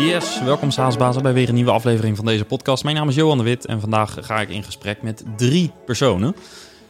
[0.00, 2.84] Yes, welkom SaaSbazen bij weer een nieuwe aflevering van deze podcast.
[2.84, 6.36] Mijn naam is Johan de Wit en vandaag ga ik in gesprek met drie personen.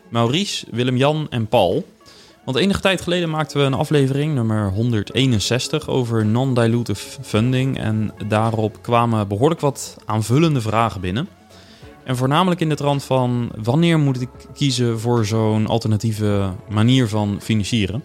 [0.08, 1.86] Maurice, Willem-Jan en Paul.
[2.44, 7.78] Want enige tijd geleden maakten we een aflevering, nummer 161, over non-dilutive funding.
[7.78, 11.28] En daarop kwamen behoorlijk wat aanvullende vragen binnen.
[12.04, 17.38] En voornamelijk in de trant van wanneer moet ik kiezen voor zo'n alternatieve manier van
[17.40, 18.02] financieren.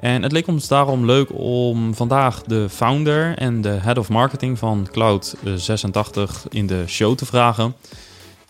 [0.00, 4.58] En het leek ons daarom leuk om vandaag de founder en de head of marketing
[4.58, 7.74] van Cloud86 in de show te vragen.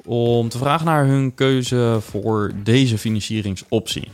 [0.05, 4.09] Om te vragen naar hun keuze voor deze financieringsoptie.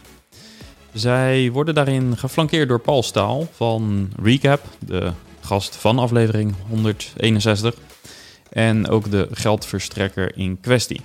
[0.92, 7.74] Zij worden daarin geflankeerd door Paul Staal van Recap, de gast van aflevering 161.
[8.50, 11.00] En ook de geldverstrekker in kwestie.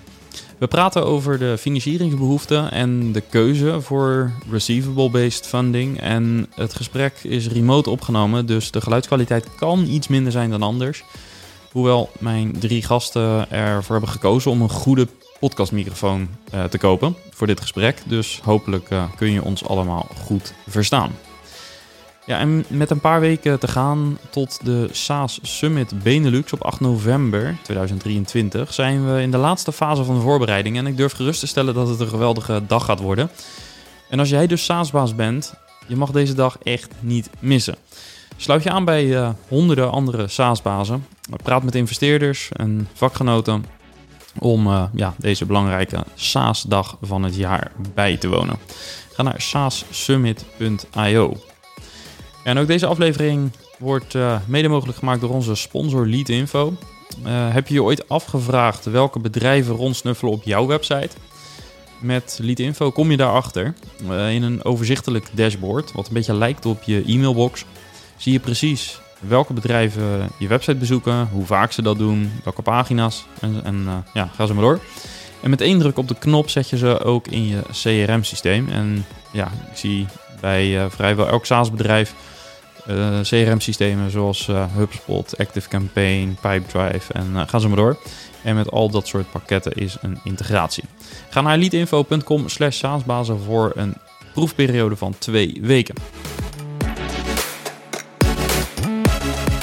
[0.58, 6.00] We praten over de financieringsbehoeften en de keuze voor receivable-based funding.
[6.02, 11.04] En het gesprek is remote opgenomen, dus de geluidskwaliteit kan iets minder zijn dan anders.
[11.72, 15.08] Hoewel mijn drie gasten ervoor hebben gekozen om een goede
[15.40, 18.02] podcastmicrofoon uh, te kopen voor dit gesprek.
[18.06, 21.12] Dus hopelijk uh, kun je ons allemaal goed verstaan.
[22.26, 26.80] Ja, en met een paar weken te gaan tot de SaaS Summit Benelux op 8
[26.80, 30.78] november 2023 zijn we in de laatste fase van de voorbereiding.
[30.78, 33.30] En ik durf gerust te stellen dat het een geweldige dag gaat worden.
[34.10, 35.54] En als jij dus SaaS-baas bent,
[35.88, 37.76] je mag deze dag echt niet missen.
[38.38, 41.06] Sluit je aan bij uh, honderden andere SaaS-bazen.
[41.44, 43.66] Praat met investeerders en vakgenoten
[44.40, 48.58] om uh, ja, deze belangrijke SaaS-dag van het jaar bij te wonen.
[49.14, 51.38] Ga naar saassummit.io.
[52.46, 56.74] En ook deze aflevering wordt uh, mede mogelijk gemaakt door onze sponsor Leadinfo.
[57.26, 61.10] Uh, heb je je ooit afgevraagd welke bedrijven rondsnuffelen op jouw website?
[62.00, 63.74] Met Leadinfo kom je daarachter
[64.10, 67.66] uh, in een overzichtelijk dashboard, wat een beetje lijkt op je e-mailbox.
[68.18, 73.26] Zie je precies welke bedrijven je website bezoeken, hoe vaak ze dat doen, welke pagina's
[73.42, 74.80] en, en ja, ga zo maar door.
[75.42, 78.70] En met één druk op de knop zet je ze ook in je CRM-systeem.
[78.70, 80.06] En ja, ik zie
[80.42, 82.14] bij vrijwel elk SaaS-bedrijf
[82.90, 87.98] uh, CRM-systemen zoals uh, HubSpot, ActiveCampaign, Pipedrive en uh, ga zo maar door.
[88.44, 90.84] En met al dat soort pakketten is een integratie.
[91.30, 93.96] Ga naar leadinfo.com slash saasbazen voor een
[94.34, 95.96] proefperiode van twee weken.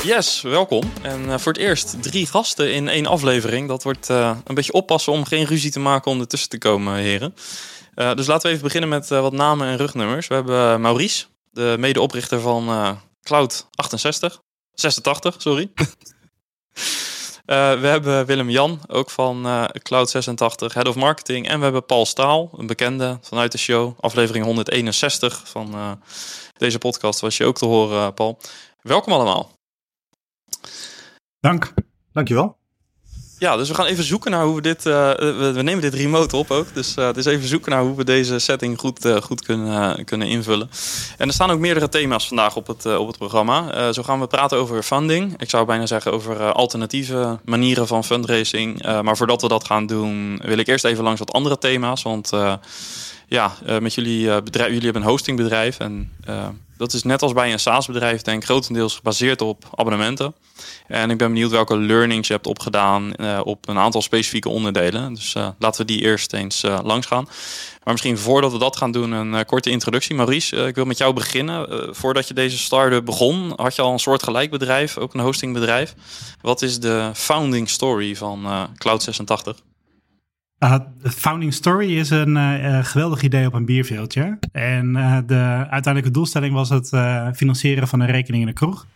[0.05, 0.93] Yes, welkom.
[1.03, 3.69] En voor het eerst drie gasten in één aflevering.
[3.69, 7.35] Dat wordt een beetje oppassen om geen ruzie te maken om ertussen te komen, heren.
[7.95, 10.29] dus laten we even beginnen met wat namen en rugnummers.
[10.29, 12.69] We hebben Maurice, de medeoprichter van
[13.23, 14.41] Cloud 68.
[14.75, 15.73] 86, sorry.
[15.75, 15.95] uh,
[17.83, 21.49] we hebben Willem-Jan, ook van uh, Cloud 86, Head of Marketing.
[21.49, 23.95] En we hebben Paul Staal, een bekende vanuit de show.
[24.01, 25.93] Aflevering 161 van uh,
[26.53, 28.39] deze podcast was je ook te horen, Paul.
[28.81, 29.51] Welkom allemaal.
[31.41, 31.75] Dank.
[32.13, 32.62] Dankjewel.
[33.43, 34.87] Ja, dus we gaan even zoeken naar hoe we dit.
[34.87, 35.11] Uh,
[35.53, 36.75] we, nemen dit remote op ook.
[36.75, 40.29] Dus uh, dus even zoeken naar hoe we deze setting goed, uh, goed kunnen, kunnen
[40.29, 40.71] invullen.
[41.19, 43.93] En er staan ook meerdere thema's vandaag op het, op het programma.
[43.93, 45.35] zo gaan we praten over funding.
[45.41, 48.83] Ik zou bijna zeggen over alternatieve manieren van fundraising.
[49.03, 52.03] maar voordat we dat gaan doen, wil ik eerst even langs wat andere thema's.
[52.03, 52.31] Want
[53.33, 55.79] ja, met jullie bedrijf, jullie hebben een hostingbedrijf.
[55.79, 56.13] En
[56.77, 60.35] dat is net als bij een SaaS-bedrijf, denk ik, grotendeels gebaseerd op abonnementen.
[60.87, 63.13] En ik ben benieuwd welke learnings je hebt opgedaan
[63.45, 65.15] op een aantal specifieke onderdelen.
[65.15, 67.25] Dus laten we die eerst eens langs gaan.
[67.85, 70.15] Maar misschien voordat we dat gaan doen, een korte introductie.
[70.15, 71.89] Maurice, ik wil met jou beginnen.
[71.97, 75.95] voordat je deze start-up begon, had je al een soort gelijk bedrijf, ook een hostingbedrijf.
[76.41, 79.72] Wat is de founding story van Cloud86?
[80.63, 84.39] Uh, de founding story is een uh, geweldig idee op een bierveeltje.
[84.53, 84.93] En
[85.27, 86.89] de uiteindelijke doelstelling was het
[87.37, 88.87] financieren van een rekening in de kroeg.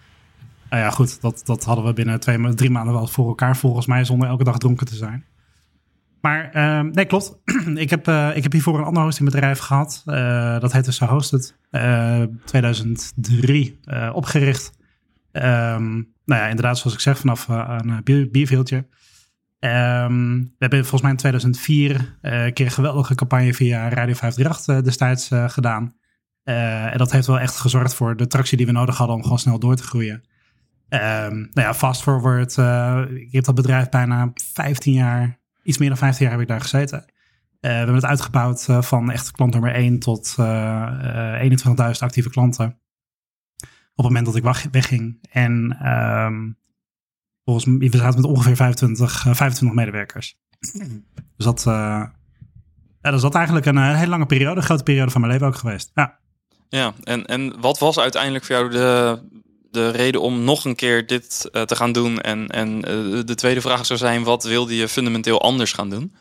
[0.70, 3.86] Nou ja, goed, dat, dat hadden we binnen twee, drie maanden wel voor elkaar, volgens
[3.86, 5.24] mij, zonder elke dag dronken te zijn.
[6.20, 7.36] Maar ehm, nee, klopt.
[7.74, 10.02] ik, heb, ik heb hiervoor een ander hostingbedrijf gehad.
[10.60, 11.54] dat heette So Hosted.
[12.44, 13.80] 2003
[14.12, 14.72] opgericht.
[15.32, 15.42] Um,
[16.24, 18.84] nou ja, inderdaad, zoals ik zeg, vanaf een bierveeltje.
[19.60, 24.14] Um, we hebben volgens mij in 2004 uh, een keer een geweldige campagne via Radio
[24.14, 25.94] 538 uh, destijds uh, gedaan.
[26.44, 29.38] En dat heeft wel echt gezorgd voor de tractie die we nodig hadden om gewoon
[29.38, 30.14] snel door te groeien.
[30.88, 32.56] Um, nou ja, fast forward.
[33.10, 36.60] ik heb dat bedrijf bijna 15 jaar, iets meer dan 15 jaar heb ik daar
[36.60, 37.04] gezeten.
[37.60, 40.44] we hebben het uitgebouwd van echt klant nummer 1 tot 21.000
[41.98, 42.66] actieve klanten.
[43.94, 45.18] Op het moment dat ik wegging.
[45.30, 46.56] En um,
[47.46, 50.36] Volgens mij, we zaten met ongeveer 25, 25 eh, medewerkers.
[51.36, 52.12] Dus dat, uh, ja,
[53.00, 55.46] dat is dat eigenlijk een, een, hele lange periode, een grote periode van mijn leven
[55.46, 55.90] ook geweest.
[55.94, 56.18] Ja,
[56.68, 59.18] ja en, en wat was uiteindelijk voor jou de,
[59.70, 62.20] de reden om nog een keer dit te gaan doen?
[62.20, 62.80] En, en
[63.26, 66.14] de tweede vraag zou zijn, wat wilde je fundamenteel anders gaan doen?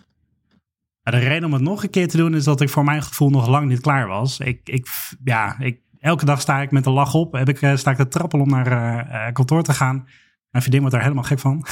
[1.02, 3.30] De reden om het nog een keer te doen is dat ik voor mijn gevoel
[3.30, 4.40] nog lang niet klaar was.
[4.40, 4.88] Ik, ik,
[5.24, 7.34] ja, ik, elke dag sta ik met een lach op.
[7.34, 10.08] Heb ik, sta ik te trappelen om naar kantoor te gaan.
[10.56, 11.66] Mijn vriendin wordt er helemaal gek van.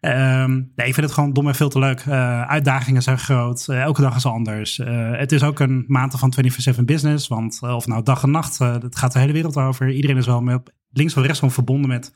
[0.00, 2.04] Um, nee, ik vind het gewoon dom en veel te leuk.
[2.04, 3.66] Uh, uitdagingen zijn groot.
[3.70, 4.78] Uh, elke dag is anders.
[4.78, 6.34] Uh, het is ook een maand van
[6.80, 7.28] 24-7 business.
[7.28, 9.90] Want of nou dag en nacht, het gaat de hele wereld over.
[9.90, 12.14] Iedereen is wel met, links of rechts van verbonden met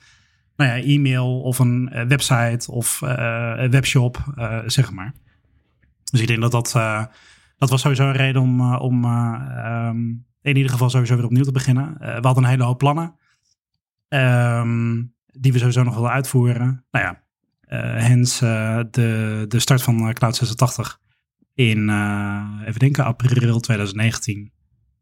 [0.57, 2.99] nou ja, e-mail of een website of
[3.71, 4.25] webshop,
[4.67, 5.15] zeg maar.
[6.11, 6.73] Dus ik denk dat dat,
[7.59, 11.53] dat was sowieso een reden om, om um, in ieder geval sowieso weer opnieuw te
[11.53, 11.95] beginnen.
[11.99, 13.15] we hadden een hele hoop plannen.
[14.09, 16.85] Um, die we sowieso nog willen uitvoeren.
[16.91, 17.23] Nou ja,
[17.69, 20.99] uh, hens uh, de, de start van uh, Cloud 86
[21.55, 21.91] in,
[22.67, 24.53] even denken, april 2019.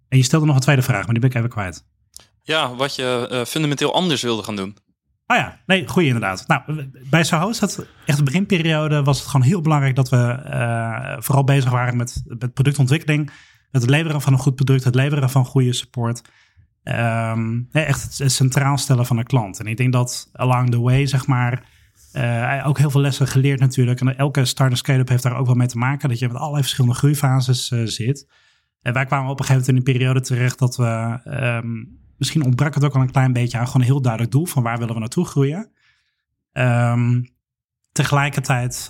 [0.09, 1.85] En je stelde nog een tweede vraag, maar die ben ik even kwijt.
[2.43, 4.77] Ja, wat je fundamenteel anders wilde gaan doen.
[5.27, 6.45] Oh ja, nee, goeie inderdaad.
[6.47, 11.45] Nou, bij Sohost, het echt de beginperiode, was het gewoon heel belangrijk dat we vooral
[11.45, 13.31] bezig waren met, met productontwikkeling.
[13.71, 16.23] Met het leveren van een goed product, het leveren van goede support.
[16.89, 19.61] Um, echt het centraal stellen van de klant.
[19.61, 21.67] En ik denk dat along the way, zeg maar,
[22.13, 24.01] uh, ook heel veel lessen geleerd natuurlijk.
[24.01, 26.09] En elke start-up scale-up heeft daar ook wel mee te maken.
[26.09, 28.31] Dat je met allerlei verschillende groeifases uh, zit.
[28.83, 31.21] En wij kwamen op een gegeven moment in een periode terecht dat we...
[31.65, 34.47] Um, misschien ontbrak het ook al een klein beetje aan gewoon een heel duidelijk doel.
[34.47, 35.71] Van waar willen we naartoe groeien.
[36.53, 37.29] Um,
[37.93, 38.89] tegelijkertijd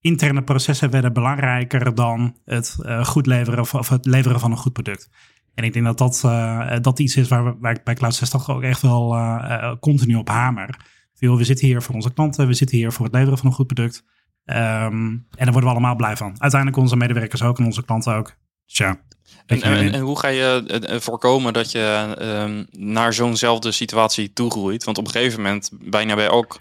[0.00, 4.56] interne processen werden belangrijker dan het uh, goed leveren of, of, het leveren van een
[4.56, 5.10] goed product.
[5.54, 8.14] En ik denk dat dat, uh, dat iets is waar, we, waar ik bij Cloud
[8.14, 10.76] 60 ook echt wel uh, continu op hamer.
[11.18, 13.66] we zitten hier voor onze klanten, we zitten hier voor het leveren van een goed
[13.66, 14.04] product.
[14.44, 16.34] Um, en daar worden we allemaal blij van.
[16.38, 18.36] Uiteindelijk onze medewerkers ook en onze klanten ook.
[18.66, 19.00] Tja.
[19.46, 24.84] En, en, en, hoe ga je voorkomen dat je um, naar zo'nzelfde situatie toegroeit?
[24.84, 26.60] Want op een gegeven moment, bijna bij elk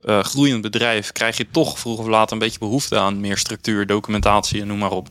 [0.00, 3.86] uh, groeiend bedrijf, krijg je toch vroeg of laat een beetje behoefte aan meer structuur,
[3.86, 5.08] documentatie en noem maar op.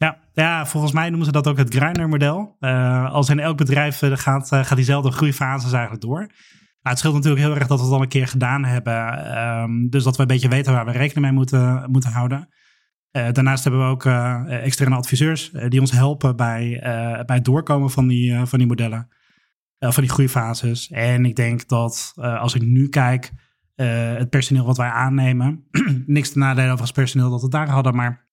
[0.00, 2.56] Ja, ja, volgens mij noemen ze dat ook het Grindr-model.
[2.60, 6.18] Uh, als in elk bedrijf uh, gaat, uh, gaat diezelfde groeifases eigenlijk door.
[6.18, 6.28] Nou,
[6.80, 9.38] het scheelt natuurlijk heel erg dat we het al een keer gedaan hebben.
[9.38, 12.48] Um, dus dat we een beetje weten waar we rekening mee moeten, moeten houden.
[13.10, 14.04] daarnaast hebben we ook
[14.46, 16.78] externe adviseurs die ons helpen bij,
[17.26, 19.08] bij het doorkomen van die, van die modellen.
[19.78, 20.90] van die groeifases.
[20.90, 23.30] En ik denk dat als ik nu kijk,
[23.74, 25.64] het personeel wat wij aannemen,
[26.06, 28.29] niks te nadelen over het personeel dat we daar hadden, maar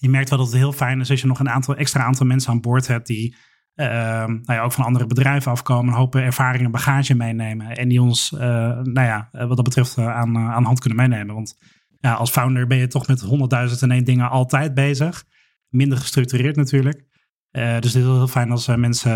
[0.00, 2.26] je merkt wel dat het heel fijn is als je nog een aantal extra aantal
[2.26, 3.36] mensen aan boord hebt die
[3.76, 3.86] uh,
[4.26, 7.76] nou ja, ook van andere bedrijven afkomen, een hoop ervaring en bagage meenemen.
[7.76, 8.40] En die ons, uh,
[8.82, 11.34] nou ja, wat dat betreft aan, aan hand kunnen meenemen.
[11.34, 11.56] Want
[12.00, 15.24] ja, als founder ben je toch met honderdduizend en één dingen altijd bezig.
[15.68, 17.04] Minder gestructureerd natuurlijk.
[17.50, 19.12] dus het is heel fijn als mensen,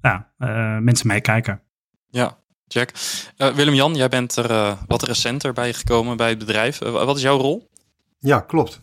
[0.00, 0.32] ja,
[0.80, 1.62] mensen meekijken.
[2.06, 2.90] Ja, Jack.
[3.36, 6.78] Willem-Jan, jij bent er wat recenter bij gekomen bij het bedrijf.
[6.78, 7.70] wat is jouw rol?
[8.18, 8.80] Ja, klopt.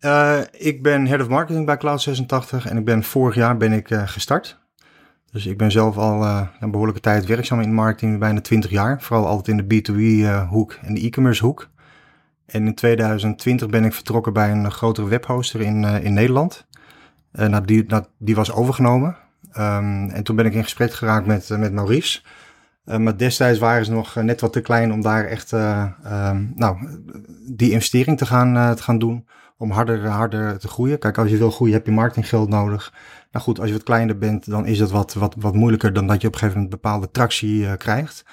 [0.00, 3.90] Uh, ik ben Head of Marketing bij Cloud86 en ik ben vorig jaar ben ik
[3.90, 4.58] uh, gestart.
[5.30, 9.02] Dus ik ben zelf al uh, een behoorlijke tijd werkzaam in marketing, bijna 20 jaar.
[9.02, 11.68] Vooral altijd in de B2B hoek en de e-commerce hoek.
[12.46, 16.66] En in 2020 ben ik vertrokken bij een grotere webhoster in, in Nederland.
[17.32, 19.16] Nou, die, nou, die was overgenomen.
[19.58, 22.20] Um, en toen ben ik in gesprek geraakt met, met Maurice.
[22.84, 26.76] maar destijds waren ze nog net wat te klein om daar echt um, nou,
[27.46, 29.26] die investering te gaan, te gaan doen
[29.58, 30.98] om harder, harder te groeien.
[30.98, 32.92] Kijk, als je wil groeien heb je marketinggeld nodig.
[33.30, 36.06] Nou goed, als je wat kleiner bent, dan is het wat, wat, wat moeilijker dan
[36.06, 38.24] dat je op een gegeven moment bepaalde tractie uh, krijgt.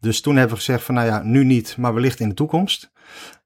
[0.00, 2.90] Dus toen hebben we gezegd van nou ja, nu niet, maar wellicht in de toekomst.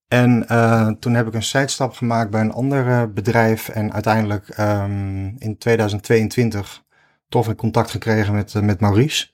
[0.09, 3.69] En uh, toen heb ik een sidestap gemaakt bij een ander uh, bedrijf.
[3.69, 6.83] En uiteindelijk um, in 2022
[7.29, 9.29] tof in contact gekregen met, met Maurice.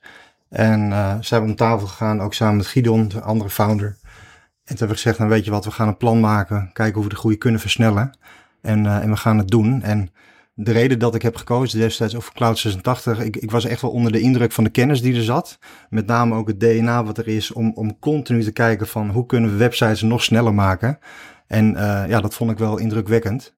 [0.49, 0.91] En
[1.23, 3.97] zijn we om tafel gegaan, ook samen met Gideon, de andere founder.
[4.69, 6.93] En toen hebben we gezegd, nou weet je wat, we gaan een plan maken, kijken
[6.93, 8.17] hoe we de groei kunnen versnellen.
[8.61, 9.81] En, uh, en we gaan het doen.
[9.81, 10.09] En
[10.53, 13.91] de reden dat ik heb gekozen destijds over Cloud 86, ik, ik was echt wel
[13.91, 15.59] onder de indruk van de kennis die er zat.
[15.89, 19.25] Met name ook het DNA wat er is om, om continu te kijken van hoe
[19.25, 20.99] kunnen we websites nog sneller maken.
[21.47, 23.55] En uh, ja, dat vond ik wel indrukwekkend.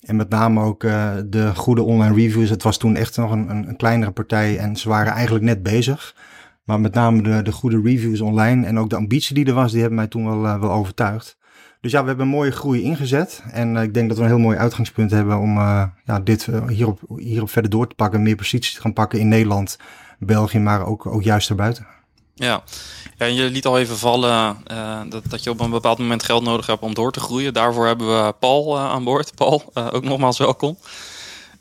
[0.00, 2.50] En met name ook uh, de goede online reviews.
[2.50, 6.14] Het was toen echt nog een, een kleinere partij en ze waren eigenlijk net bezig.
[6.72, 9.70] Maar met name de, de goede reviews online en ook de ambitie die er was,
[9.70, 11.36] die hebben mij toen wel, uh, wel overtuigd.
[11.80, 13.42] Dus ja, we hebben een mooie groei ingezet.
[13.50, 16.48] En uh, ik denk dat we een heel mooi uitgangspunt hebben om uh, ja, dit
[16.68, 18.22] hierop, hierop verder door te pakken.
[18.22, 19.78] Meer posities te gaan pakken in Nederland,
[20.18, 21.86] België, maar ook, ook juist erbuiten.
[22.34, 22.62] Ja.
[23.16, 24.56] ja, en je liet al even vallen
[25.08, 27.52] dat, dat je op een bepaald moment geld nodig hebt om door te groeien.
[27.52, 29.34] Daarvoor hebben we Paul aan boord.
[29.34, 30.76] Paul, ook nogmaals welkom.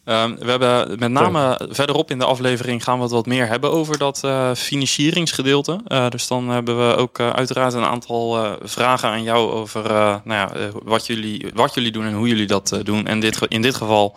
[0.06, 3.72] Um, we hebben met name verderop in de aflevering gaan we het wat meer hebben
[3.72, 5.80] over dat uh, financieringsgedeelte.
[5.88, 9.84] Uh, dus dan hebben we ook uh, uiteraard een aantal vragen aan jou over
[10.24, 10.52] nou ja,
[10.84, 13.08] wat, jullie, wat jullie doen en hoe jullie dat doen.
[13.08, 14.16] En dit, in dit geval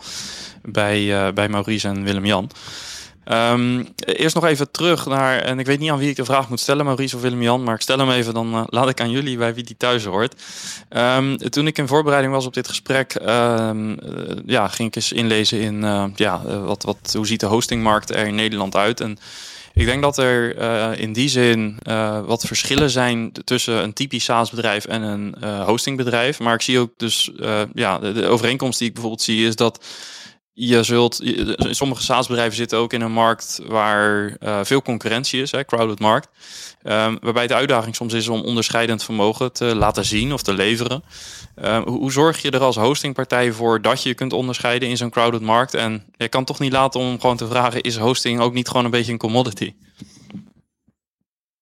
[0.61, 2.49] bij, bij Maurice en Willem-Jan.
[3.31, 6.49] Um, eerst nog even terug naar, en ik weet niet aan wie ik de vraag
[6.49, 9.09] moet stellen, Maurice of Willem-Jan, maar ik stel hem even, dan uh, laat ik aan
[9.09, 10.41] jullie bij wie die thuis hoort.
[10.89, 13.97] Um, toen ik in voorbereiding was op dit gesprek, um, uh,
[14.45, 18.27] ja, ging ik eens inlezen in, uh, ja, wat, wat, hoe ziet de hostingmarkt er
[18.27, 19.01] in Nederland uit?
[19.01, 19.17] En
[19.73, 20.57] ik denk dat er
[20.99, 21.77] in die zin
[22.25, 26.39] wat verschillen zijn tussen een typisch SaaS-bedrijf en een hostingbedrijf.
[26.39, 27.31] Maar ik zie ook dus,
[27.73, 29.85] ja, de overeenkomst die ik bijvoorbeeld zie is dat
[30.57, 31.21] je zult,
[31.57, 36.29] sommige SaaS-bedrijven zitten ook in een markt waar uh, veel concurrentie is, hè, crowded markt.
[36.83, 41.03] Um, waarbij de uitdaging soms is om onderscheidend vermogen te laten zien of te leveren.
[41.63, 45.09] Um, hoe, hoe, zorg je er als hostingpartij voor dat je kunt onderscheiden in zo'n
[45.09, 45.73] crowded markt?
[45.73, 48.85] En je kan toch niet laten om gewoon te vragen, is hosting ook niet gewoon
[48.85, 49.73] een beetje een commodity?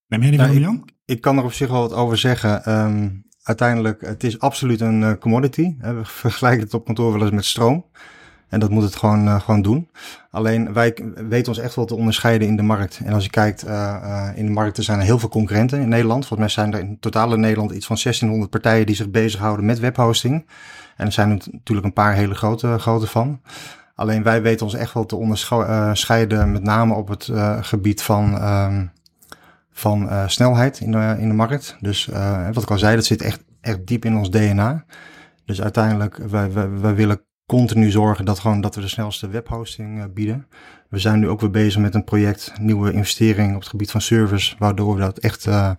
[0.06, 2.72] Jij die nou, ik, ik kan er op zich wel wat over zeggen.
[2.72, 5.74] Um, uiteindelijk, het is absoluut een uh, commodity.
[5.78, 7.84] We vergelijken het op kantoor wel eens met stroom.
[8.54, 9.88] En dat moet het gewoon, uh, gewoon doen.
[10.30, 10.94] Alleen wij
[11.28, 13.00] weten ons echt wel te onderscheiden in de markt.
[13.04, 15.80] En als je kijkt, uh, uh, in de markt er zijn er heel veel concurrenten
[15.80, 16.26] in Nederland.
[16.26, 19.66] Volgens mij zijn er in totaal in Nederland iets van 1600 partijen die zich bezighouden
[19.66, 20.46] met webhosting.
[20.96, 23.40] En er zijn er natuurlijk een paar hele grote, grote van.
[23.94, 27.30] Alleen wij weten ons echt wel te onderscheiden, met name op het
[27.60, 28.86] gebied van, ehm,
[29.70, 31.76] van snelheid in de, in de markt.
[31.80, 32.08] Dus
[32.52, 34.84] wat ik al zei, dat zit echt, echt diep in ons DNA.
[35.44, 39.98] Dus uiteindelijk, wij, wij, wij willen continu zorgen dat, gewoon, dat we de snelste webhosting
[39.98, 40.46] uh, bieden.
[40.88, 44.00] We zijn nu ook weer bezig met een project, nieuwe investering op het gebied van
[44.00, 45.70] service, waardoor we dat echt, uh,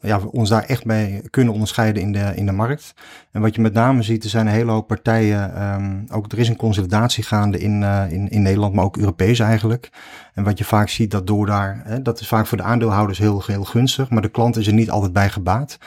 [0.00, 2.94] ja, we ons daar echt mee kunnen onderscheiden in de, in de markt.
[3.30, 6.38] En wat je met name ziet, er zijn een hele hoop partijen, um, ook er
[6.38, 9.90] is een consolidatie gaande in, uh, in, in Nederland, maar ook Europees eigenlijk.
[10.34, 13.18] En wat je vaak ziet, dat door daar, hè, dat is vaak voor de aandeelhouders
[13.18, 15.78] heel, heel gunstig, maar de klant is er niet altijd bij gebaat.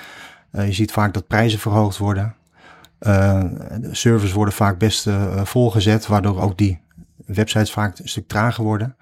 [0.52, 2.36] je ziet vaak dat prijzen verhoogd worden.
[3.08, 3.44] Uh,
[3.82, 6.82] de servers worden vaak best uh, volgezet, waardoor ook die
[7.26, 8.96] websites vaak een stuk trager worden.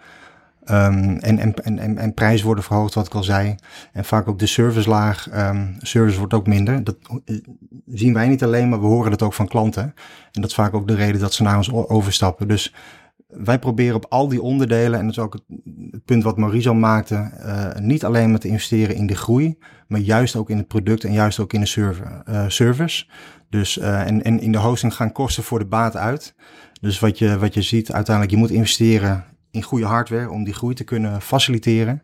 [0.65, 3.55] Um, en, en, en, en prijzen worden verhoogd, wat ik al zei.
[3.93, 6.83] En vaak ook de servicelaag, um, service wordt ook minder.
[6.83, 6.95] Dat
[7.85, 9.83] zien wij niet alleen, maar we horen het ook van klanten.
[10.31, 12.47] En dat is vaak ook de reden dat ze naar ons overstappen.
[12.47, 12.73] Dus
[13.31, 15.43] wij proberen op al die onderdelen, en dat is ook het,
[16.05, 19.57] punt wat Maurice al maakte, uh, niet alleen met te investeren in de groei,
[19.87, 23.05] maar juist ook in het product en juist ook in de server, uh, service.
[23.49, 26.35] Dus, uh, en, in de hosting gaan kosten voor de baat uit.
[26.81, 30.53] Dus wat je, wat je ziet, uiteindelijk, je moet investeren in goede hardware om die
[30.53, 32.03] groei te kunnen faciliteren.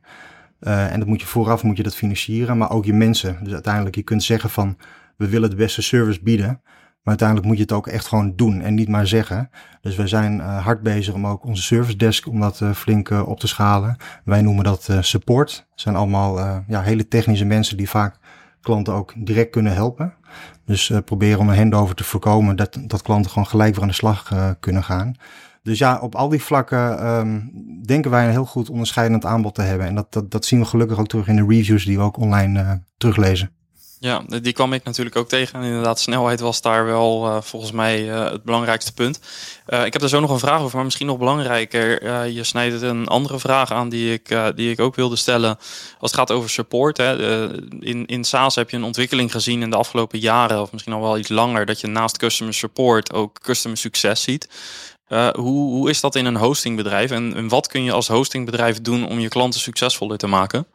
[0.60, 3.38] En dat moet je vooraf moet je dat financieren, maar ook je mensen.
[3.44, 4.78] Dus uiteindelijk, je kunt zeggen van,
[5.18, 6.62] we willen de beste service bieden.
[7.08, 9.50] Maar uiteindelijk moet je het ook echt gewoon doen en niet maar zeggen.
[9.82, 13.10] Dus wij zijn uh, hard bezig om ook onze service desk om dat uh, flink
[13.10, 13.98] uh, op te schalen.
[14.24, 15.52] Wij noemen dat support.
[15.72, 18.18] Het zijn allemaal ja, hele technische mensen die vaak
[18.62, 20.14] klanten ook direct kunnen helpen.
[20.66, 23.94] Dus proberen om een handover te voorkomen dat, dat klanten gewoon gelijk weer aan de
[23.94, 25.16] slag kunnen gaan.
[25.64, 27.52] Dus ja, op al die vlakken um,
[27.86, 29.88] denken wij een heel goed onderscheidend aanbod te hebben.
[29.88, 32.18] En dat, dat, dat zien we gelukkig ook terug in de reviews die we ook
[32.18, 33.57] online teruglezen.
[34.00, 35.60] Ja, die kwam ik natuurlijk ook tegen.
[35.60, 39.20] En inderdaad, snelheid was daar wel uh, volgens mij uh, het belangrijkste punt.
[39.68, 42.28] Uh, ik heb er zo nog een vraag over, maar misschien nog belangrijker.
[42.28, 45.58] je snijdt een andere vraag aan die ik, die ik ook wilde stellen.
[46.00, 46.98] Als het gaat over support.
[46.98, 47.50] Hè.
[47.80, 51.02] in, in SaaS heb je een ontwikkeling gezien in de afgelopen jaren, of misschien al
[51.02, 54.50] wel iets langer, dat je naast customer support ook customer succes ziet.
[55.34, 57.12] hoe, hoe is dat in een hostingbedrijf?
[57.12, 60.68] En, en wat kun je als hostingbedrijf doen om je klanten succesvoller te maken?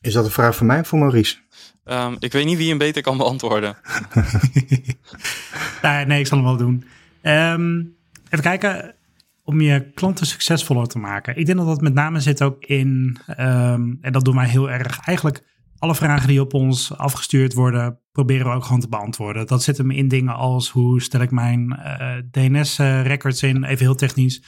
[0.00, 1.36] Is dat een vraag voor mij of voor Maurice?
[1.84, 3.76] Um, ik weet niet wie hem beter kan beantwoorden.
[5.82, 6.84] nee, nee, ik zal hem wel doen.
[7.22, 8.94] Um, even kijken,
[9.44, 11.36] om je klanten succesvoller te maken.
[11.36, 14.70] Ik denk dat dat met name zit ook in, um, en dat doen wij heel
[14.70, 15.44] erg, eigenlijk
[15.78, 19.46] alle vragen die op ons afgestuurd worden, proberen we ook gewoon te beantwoorden.
[19.46, 23.84] Dat zit hem in dingen als hoe stel ik mijn uh, eh, DNS-records in, even
[23.84, 24.42] heel technisch.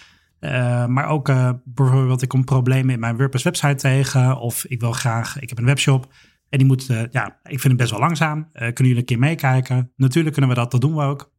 [0.44, 4.38] Uh, maar ook uh, bijvoorbeeld, ik kom problemen in mijn WordPress website tegen.
[4.38, 6.12] Of ik wil graag, ik heb een webshop.
[6.48, 8.50] En die moet, uh, ja, ik vind het best wel langzaam.
[8.52, 9.92] kunnen jullie een keer meekijken?
[9.96, 11.32] Natuurlijk kunnen we dat, dat doen we ook.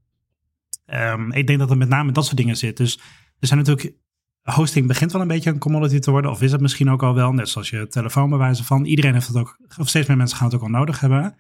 [0.86, 2.78] Um, ik denk dat het met name dat soort dingen zit.
[2.78, 3.00] Dus
[3.40, 3.96] er zijn natuurlijk,
[4.42, 6.32] hosting begint wel een beetje een commodity te worden.
[6.32, 8.86] Of is het misschien ook al wel, net zoals je telefoonbewijzen van.
[8.86, 11.36] Iedereen heeft het ook, of steeds meer mensen gaan het ook al nodig hebben.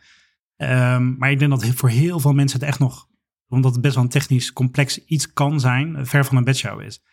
[0.57, 3.07] Um, maar ik denk dat voor heel veel mensen het echt nog,
[3.47, 7.03] omdat het best wel een technisch complex iets kan zijn, ver van een bedshow is.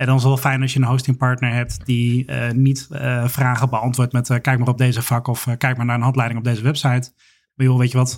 [0.00, 3.28] En dan is het wel fijn als je een hostingpartner hebt die uh, niet uh,
[3.28, 6.38] vragen beantwoordt met uh, kijk maar op deze vak of kijk maar naar een handleiding
[6.38, 7.12] op deze website.
[7.54, 8.16] Maar joh, weet je wat,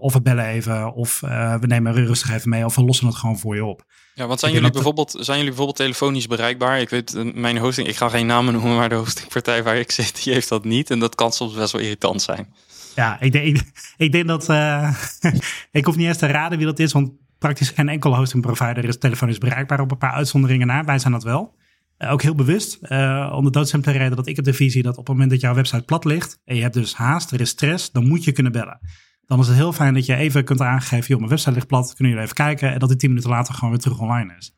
[0.00, 1.20] of we bellen even, of
[1.60, 3.84] we nemen rustig even mee, of we lossen het gewoon voor je op.
[4.14, 6.80] Ja, want zijn jullie, bijvoorbeeld, zijn jullie bijvoorbeeld telefonisch bereikbaar?
[6.80, 10.24] Ik weet, mijn hosting, ik ga geen namen noemen, maar de hostingpartij waar ik zit,
[10.24, 10.90] die heeft dat niet.
[10.90, 12.54] En dat kan soms best wel irritant zijn.
[12.94, 13.60] Ja, ik denk,
[13.96, 14.94] ik, denk dat, uh,
[15.70, 18.84] ik hoef niet eens te raden wie dat is, want praktisch geen enkel hosting provider
[18.84, 20.84] is telefonisch bereikbaar op een paar uitzonderingen na.
[20.84, 21.54] Wij zijn dat wel.
[21.98, 24.96] Uh, ook heel bewust, uh, om de doodsimpele reden dat ik heb de visie dat
[24.96, 27.48] op het moment dat jouw website plat ligt en je hebt dus haast, er is
[27.48, 28.80] stress, dan moet je kunnen bellen.
[29.26, 31.94] Dan is het heel fijn dat je even kunt aangeven, joh, mijn website ligt plat,
[31.94, 34.54] kunnen jullie even kijken en dat die tien minuten later gewoon weer terug online is.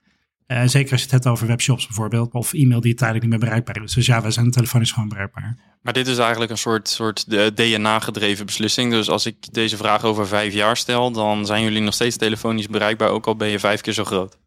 [0.53, 3.49] Uh, zeker als je het hebt over webshops bijvoorbeeld, of e-mail die tijdelijk niet meer
[3.49, 3.93] bereikbaar is.
[3.93, 5.57] Dus ja, wij zijn telefonisch gewoon bereikbaar.
[5.83, 8.91] Maar dit is eigenlijk een soort, soort DNA-gedreven beslissing.
[8.91, 12.69] Dus als ik deze vraag over vijf jaar stel, dan zijn jullie nog steeds telefonisch
[12.69, 14.39] bereikbaar, ook al ben je vijf keer zo groot.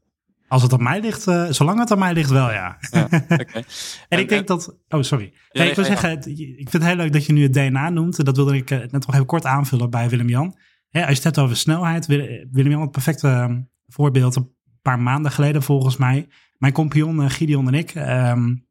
[0.48, 2.78] Als het aan mij ligt, uh, zolang het aan mij ligt, wel ja.
[2.92, 3.24] ja okay.
[3.38, 3.66] en,
[4.10, 4.78] en, ik denk dat.
[4.90, 5.34] Oh, sorry.
[5.52, 6.18] Ja, nee, ik wil zeggen,
[6.58, 8.26] ik vind het heel leuk dat je nu het DNA noemt.
[8.26, 10.46] Dat wilde ik net nog even kort aanvullen bij Willem-Jan.
[10.92, 14.38] als je het hebt over snelheid, Willem-Jan, het perfecte ehm, voorbeeld.
[14.86, 16.28] Paar maanden geleden, volgens mij.
[16.58, 17.96] Mijn compagnon uh, Gideon en ik.
[17.96, 18.66] Um,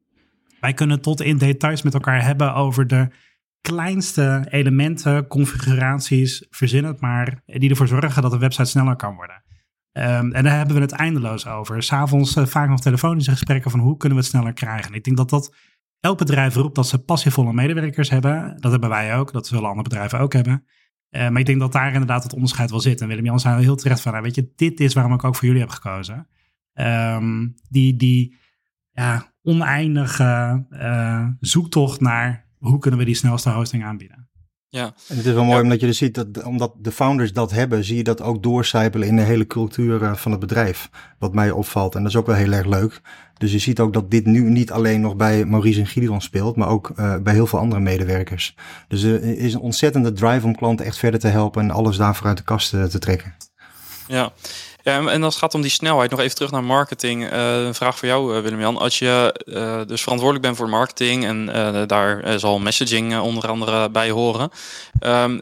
[0.59, 3.07] wij kunnen tot in details met elkaar hebben over de
[3.61, 9.43] kleinste elementen, configuraties, verzin het maar, die ervoor zorgen dat de website sneller kan worden.
[9.91, 11.83] Um, en daar hebben we het eindeloos over.
[11.83, 14.93] S'avonds uh, vaak nog telefonische gesprekken van hoe kunnen we het sneller krijgen.
[14.93, 15.55] Ik denk dat dat
[15.99, 18.57] elk bedrijf roept dat ze passievolle medewerkers hebben.
[18.59, 20.65] Dat hebben wij ook, dat zullen andere bedrijven ook hebben.
[21.15, 23.01] Uh, maar ik denk dat daar inderdaad het onderscheid wel zit.
[23.01, 25.47] En Willem-Jan zijn heel terecht van, nou, weet je, dit is waarom ik ook voor
[25.47, 26.27] jullie heb gekozen.
[26.73, 28.35] Um, die, die
[28.91, 34.29] ja, oneindige uh, zoektocht naar hoe kunnen we die snelste hosting aanbieden.
[34.69, 34.85] Ja.
[35.07, 37.83] En het is wel mooi omdat je dus ziet dat omdat de founders dat hebben,
[37.83, 40.89] zie je dat ook doorcijpelen in de hele cultuur eh, van het bedrijf.
[41.19, 41.95] Wat mij opvalt.
[41.95, 43.01] En dat is ook wel heel erg leuk.
[43.37, 46.55] Dus je ziet ook dat dit nu niet alleen nog bij Maurice en Gideon speelt,
[46.55, 48.55] maar ook uh, bij heel veel andere medewerkers.
[48.87, 52.27] Dus er is een ontzettende drive om klanten echt verder te helpen en alles daarvoor
[52.27, 53.35] uit de kast te trekken.
[54.07, 54.31] Ja,
[54.85, 57.31] ja, en als het gaat om die snelheid, nog even terug naar marketing.
[57.31, 58.77] Uh, een vraag voor jou, uh, Willem-Jan.
[58.77, 61.45] Als je uh, dus verantwoordelijk bent voor marketing en
[61.87, 64.49] daar zal messaging onder andere bij horen.
[65.01, 65.41] Um,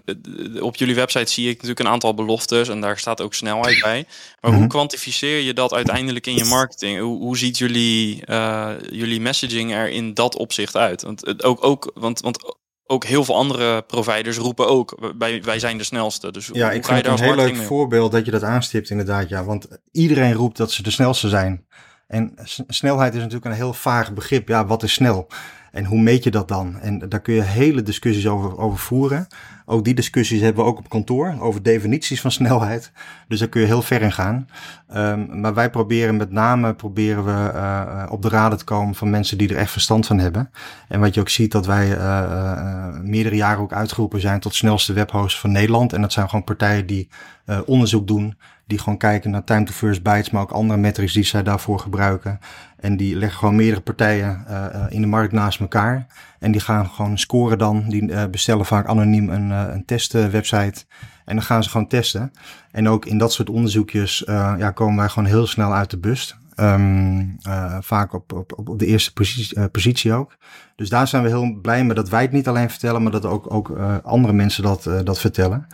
[0.60, 4.06] op jullie website zie ik natuurlijk een aantal beloftes en daar staat ook snelheid bij.
[4.42, 4.70] Maar hoe mhm.
[4.70, 7.00] kwantificeer je dat uiteindelijk in je marketing?
[7.00, 8.24] Hoe, hoe ziet jullie,
[8.92, 11.02] jullie messaging er in dat opzicht uit?
[11.02, 15.78] Want, ook, ook, want, want ook heel veel andere providers roepen ook, wij, wij zijn
[15.78, 16.32] de snelste.
[16.32, 19.30] Dus ja, ik vind het een heel leuk voorbeeld dat je dat aanstipt inderdaad.
[19.30, 21.66] Ja, want iedereen roept dat ze de snelste zijn.
[22.08, 22.34] En
[22.68, 24.48] snelheid is natuurlijk een heel vaag begrip.
[24.48, 25.28] Ja, wat is snel?
[25.74, 26.80] En hoe meet je dat dan?
[26.80, 29.28] En daar kun je hele discussies over, over voeren.
[29.66, 32.92] Ook die discussies hebben we ook op kantoor over definities van snelheid.
[33.28, 34.48] Dus daar kun je heel ver in gaan.
[34.96, 39.10] Um, maar wij proberen met name proberen we uh, op de raden te komen van
[39.10, 40.50] mensen die er echt verstand van hebben.
[40.88, 44.94] En wat je ook ziet dat wij uh, meerdere jaren ook uitgeroepen zijn tot snelste
[44.94, 45.94] webhost van Nederland.
[45.94, 47.10] En dat zijn gewoon partijen die
[47.66, 51.24] onderzoek doen die gewoon kijken naar time to first bytes, maar ook andere metrics die
[51.24, 52.40] zij daarvoor gebruiken.
[52.80, 56.06] En die leggen gewoon meerdere partijen uh, in de markt naast elkaar.
[56.40, 57.86] En die gaan gewoon scoren dan.
[57.88, 60.86] Die uh, bestellen vaak anoniem een, een testwebsite.
[61.26, 62.32] En dan gaan ze gewoon testen.
[62.72, 66.38] En ook in dat soort onderzoekjes ja, komen wij gewoon heel snel uit de bus.
[66.56, 67.38] Um,
[67.80, 70.38] vaak op, op, op de eerste positie, positie ook.
[70.76, 73.26] Dus daar zijn we heel blij mee dat wij het niet alleen vertellen, maar dat
[73.26, 73.70] ook, ook
[74.04, 75.68] andere mensen dat, dat vertellen.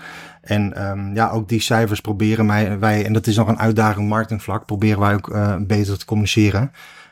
[0.50, 4.10] En um, ja, ook die cijfers proberen wij, wij, en dat is nog een uitdaging
[4.10, 6.72] marketingvlak, proberen wij ook uh, beter te communiceren.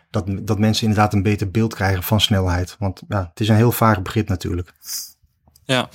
[0.09, 2.75] Dat, dat mensen inderdaad een beter beeld krijgen van snelheid.
[2.79, 4.73] Want ja, het is een heel vaag begrip natuurlijk.
[5.63, 5.89] Ja,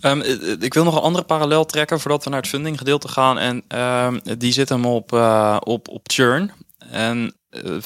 [0.00, 0.22] um,
[0.60, 3.38] ik wil nog een andere parallel trekken voordat we naar het funding gedeelte gaan.
[3.38, 5.12] En um, die zit hem op,
[5.64, 6.52] op, op churn.
[6.90, 7.34] En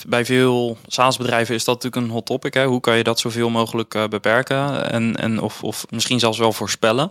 [0.08, 2.54] bij veel SaaS-bedrijven is dat natuurlijk een hot topic.
[2.54, 2.64] Hè?
[2.64, 7.10] Hoe kan je dat zoveel mogelijk beperken en, en of, of misschien zelfs wel voorspellen?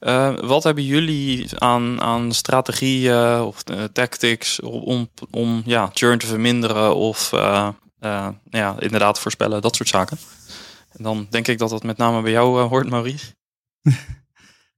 [0.00, 6.26] Uh, wat hebben jullie aan, aan strategieën of uh, tactics om, om ja, churn te
[6.26, 7.68] verminderen of uh,
[8.50, 10.18] ja, inderdaad voorspellen, dat soort zaken?
[10.92, 13.34] En dan denk ik dat dat met name bij jou hoort, Maurice.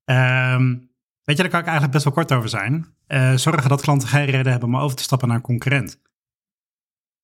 [0.05, 0.91] um,
[1.25, 2.87] weet je, daar kan ik eigenlijk best wel kort over zijn.
[3.39, 6.01] zorgen dat klanten geen reden hebben om over te stappen naar een concurrent.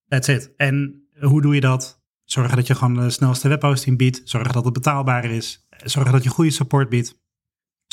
[0.08, 0.52] That's it.
[0.56, 2.02] En hoe doe je dat?
[2.24, 4.20] Zorgen dat je gewoon de snelste webhosting biedt.
[4.24, 5.66] Zorgen dat het betaalbaar is.
[5.84, 7.22] Zorgen dat je goede support biedt.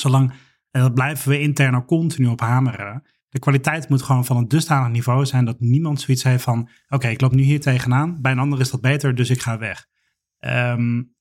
[0.02, 0.32] Zolang,
[0.70, 3.02] en dat blijven we intern ook continu op hameren.
[3.28, 7.08] De kwaliteit moet gewoon van een dusdanig niveau zijn dat niemand zoiets heeft van: oké,
[7.08, 8.20] ik loop nu hier tegenaan.
[8.20, 9.86] Bij een ander is dat beter, dus ik ga weg.
[10.38, 11.14] Um,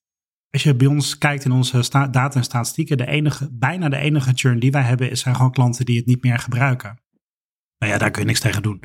[0.50, 4.32] als je bij ons kijkt in onze data en statistieken, de enige, bijna de enige
[4.34, 7.00] churn die wij hebben, zijn gewoon klanten die het niet meer gebruiken.
[7.78, 8.84] Nou ja, daar kun je niks tegen doen.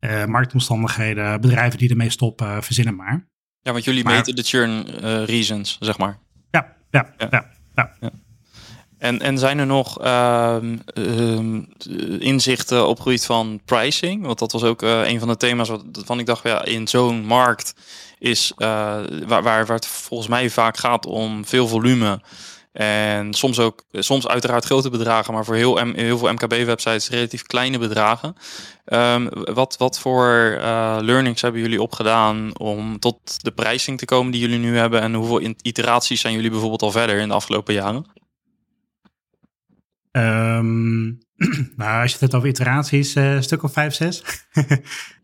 [0.00, 3.28] Uh, marktomstandigheden, bedrijven die ermee stoppen, verzinnen maar.
[3.60, 6.18] Ja, want jullie meten de churn uh, reasons, zeg maar.
[6.50, 7.28] Ja, ja, ja.
[7.74, 8.10] ja, ja.
[9.06, 11.60] En, en zijn er nog ehm, ehm,
[12.18, 14.26] inzichten op van pricing?
[14.26, 17.24] Want dat was ook uh, een van de thema's waarvan ik dacht, ja, in zo'n
[17.24, 17.74] markt
[18.18, 18.68] is uh,
[19.26, 22.20] waar, waar, waar het volgens mij vaak gaat om veel volume.
[22.72, 27.78] En soms ook, soms uiteraard grote bedragen, maar voor heel, heel veel MKB-websites relatief kleine
[27.78, 28.36] bedragen.
[28.86, 34.32] Um, wat, wat voor uh, learnings hebben jullie opgedaan om tot de pricing te komen
[34.32, 35.00] die jullie nu hebben?
[35.00, 38.15] En hoeveel iteraties zijn jullie bijvoorbeeld al verder in de afgelopen jaren?
[40.16, 41.18] Um,
[41.76, 44.24] nou, als je het hebt over iteraties, uh, een stuk of vijf, zes.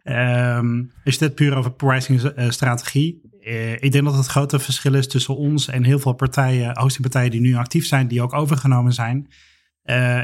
[0.04, 3.30] um, als je het puur over pricing uh, strategie.
[3.40, 7.30] Uh, ik denk dat het grote verschil is tussen ons en heel veel partijen, hostingpartijen
[7.30, 9.26] die nu actief zijn, die ook overgenomen zijn.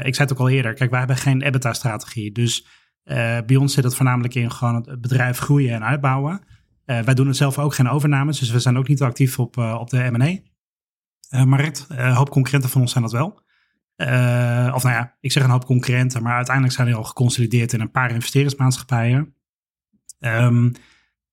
[0.03, 2.31] ik zei het ook al eerder, kijk, wij hebben geen EBITDA-strategie.
[2.31, 2.67] Dus
[3.45, 6.41] bij ons zit het voornamelijk in gewoon het bedrijf groeien en uitbouwen.
[6.85, 9.89] wij doen het zelf ook geen overnames, dus we zijn ook niet actief op, op
[9.89, 11.85] de M&A-markt.
[11.87, 13.47] een hoop concurrenten van ons zijn dat wel.
[14.01, 17.73] Uh, of nou ja, ik zeg een hoop concurrenten, maar uiteindelijk zijn die al geconsolideerd
[17.73, 19.33] in een paar investeringsmaatschappijen.
[20.19, 20.71] Um,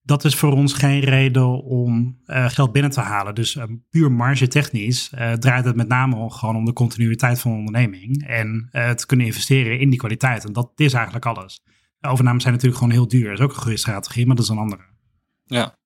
[0.01, 3.35] dat is voor ons geen reden om uh, geld binnen te halen.
[3.35, 7.57] Dus uh, puur marge technisch draait het met name gewoon om de continuïteit van de
[7.57, 10.45] onderneming en te kunnen investeren in die kwaliteit.
[10.45, 11.63] En dat is eigenlijk alles.
[12.01, 13.29] Overnames zijn natuurlijk gewoon heel duur.
[13.29, 14.83] Dat is ook een goede strategie, maar dat is een andere.
[15.43, 15.77] Ja,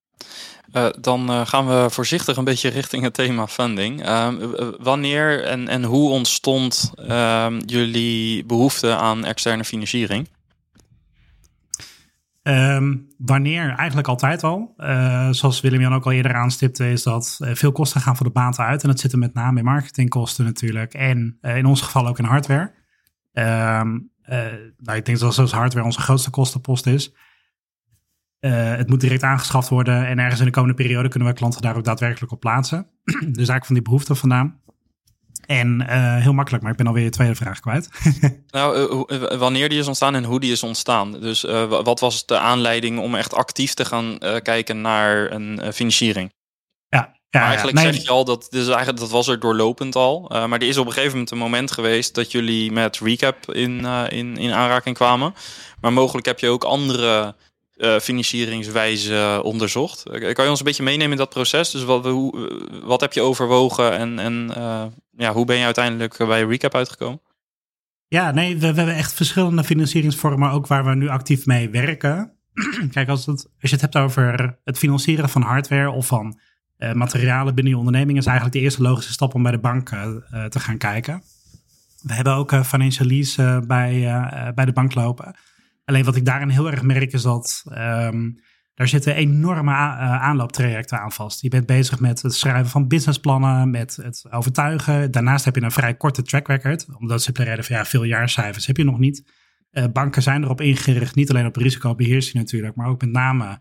[0.72, 4.06] uh, dan uh, gaan we voorzichtig een beetje richting het thema funding.
[4.06, 4.28] Uh,
[4.80, 10.28] wanneer en, en hoe ontstond ehm, jullie behoefte aan externe financiering?
[12.42, 13.74] Um, wanneer?
[13.76, 14.74] Eigenlijk altijd al.
[14.78, 18.64] Uh, zoals Willem-Jan ook al eerder aanstipte, is dat veel kosten gaan voor de baten
[18.64, 18.82] uit.
[18.82, 20.94] En dat zit er met name in marketingkosten natuurlijk.
[20.94, 22.72] En in ons geval ook in hardware.
[23.32, 27.12] Nou, ik denk dat zoals hardware onze grootste kostenpost is.
[28.44, 31.62] Uh, het moet direct aangeschaft worden en ergens in de komende periode kunnen we klanten
[31.62, 32.86] daar ook daadwerkelijk op plaatsen.
[33.04, 34.60] dus eigenlijk van die behoefte vandaan.
[35.46, 37.88] En uh, heel makkelijk, maar ik ben alweer je tweede vraag kwijt.
[38.50, 41.12] nou, uh, wanneer die is ontstaan en hoe die is ontstaan.
[41.12, 46.32] Dus wat was de aanleiding om echt actief te gaan kijken naar een financiering?
[46.88, 49.40] Ja, ja, maar eigenlijk ja, nee, zeg je al dat, dus eigenlijk, dat was er
[49.40, 50.26] doorlopend al.
[50.28, 53.84] maar er is op een gegeven moment een moment geweest dat jullie met Recap in,
[54.08, 55.34] in, in aanraking kwamen.
[55.80, 57.34] Maar mogelijk heb je ook andere
[57.82, 60.06] uh, financieringswijze onderzocht.
[60.06, 61.70] Eh, kan je ons een beetje meenemen in dat proces?
[61.70, 64.50] Dus wat, hoe, eh, wat heb je overwogen en, en
[65.16, 67.20] ja, hoe ben je uiteindelijk bij Recap uitgekomen?
[68.08, 72.32] Ja, nee, we, hebben echt verschillende financieringsvormen ook waar we nu actief mee werken.
[72.92, 76.38] Kijk, als, het, als je het hebt over het financieren van hardware of van
[76.92, 79.88] materialen binnen je onderneming, is eigenlijk de eerste logische stap om bij de bank
[80.48, 81.22] te gaan kijken.
[82.02, 84.00] We hebben ook financial lease bij,
[84.54, 85.34] bij de bank lopen.
[85.92, 88.40] Alleen wat ik daarin heel erg merk is dat um,
[88.74, 91.42] daar zitten enorme uh, aanlooptrajecten aan vast.
[91.42, 95.10] Je bent bezig met het schrijven van businessplannen, met het overtuigen.
[95.10, 98.66] Daarnaast heb je een vrij korte track record, omdat ze reden van ja, veel jaarcijfers
[98.66, 99.24] heb je nog niet.
[99.72, 103.56] Uh, banken zijn erop ingericht, niet alleen op risicobeheersing natuurlijk, maar ook met name uh,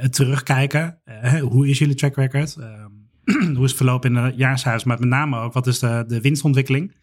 [0.00, 1.00] het terugkijken.
[1.40, 2.56] hoe is jullie track record?
[2.56, 3.10] Um,
[3.56, 4.84] hoe is het verloop in de jaarcijfers?
[4.84, 6.96] Maar met name ook, wat is de, de winstontwikkeling?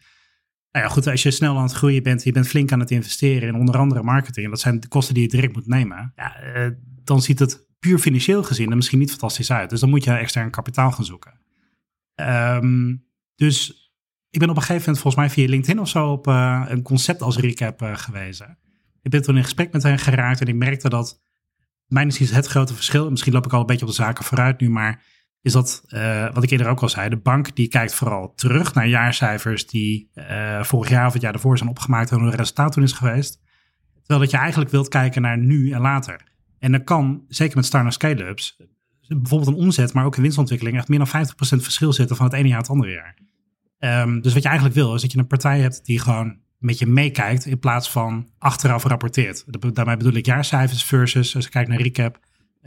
[0.76, 2.90] Nou ja, goed, als je snel aan het groeien bent, je bent flink aan het
[2.90, 6.12] investeren in onder andere marketing, en dat zijn de kosten die je direct moet nemen,
[6.16, 6.70] ja, uh,
[7.04, 9.70] dan ziet het puur financieel gezien er misschien niet fantastisch uit.
[9.70, 11.40] Dus dan moet je extern kapitaal gaan zoeken.
[12.14, 13.90] Um, dus
[14.30, 16.82] ik ben op een gegeven moment volgens mij via LinkedIn of zo op uh, een
[16.82, 18.58] concept als recap uh, gewezen.
[19.02, 21.22] Ik ben toen in gesprek met hen geraakt en ik merkte dat,
[21.86, 24.60] mijn is het grote verschil, misschien loop ik al een beetje op de zaken vooruit
[24.60, 25.02] nu, maar
[25.46, 28.74] is dat, uh, wat ik eerder ook al zei, de bank die kijkt vooral terug
[28.74, 32.34] naar jaarcijfers die uh, vorig jaar of het jaar daarvoor zijn opgemaakt en hoe het
[32.34, 33.40] resultaat toen is geweest.
[33.98, 36.20] Terwijl dat je eigenlijk wilt kijken naar nu en later.
[36.58, 38.56] En dan kan, zeker met start-up scale-ups,
[39.08, 42.34] bijvoorbeeld een omzet, maar ook een winstontwikkeling, echt meer dan 50% verschil zitten van het
[42.34, 43.16] ene jaar het andere jaar.
[44.02, 46.78] Um, dus wat je eigenlijk wil, is dat je een partij hebt die gewoon met
[46.78, 49.44] je meekijkt in plaats van achteraf rapporteert.
[49.74, 52.18] Daarmee bedoel ik jaarcijfers versus, als ik kijk naar recap,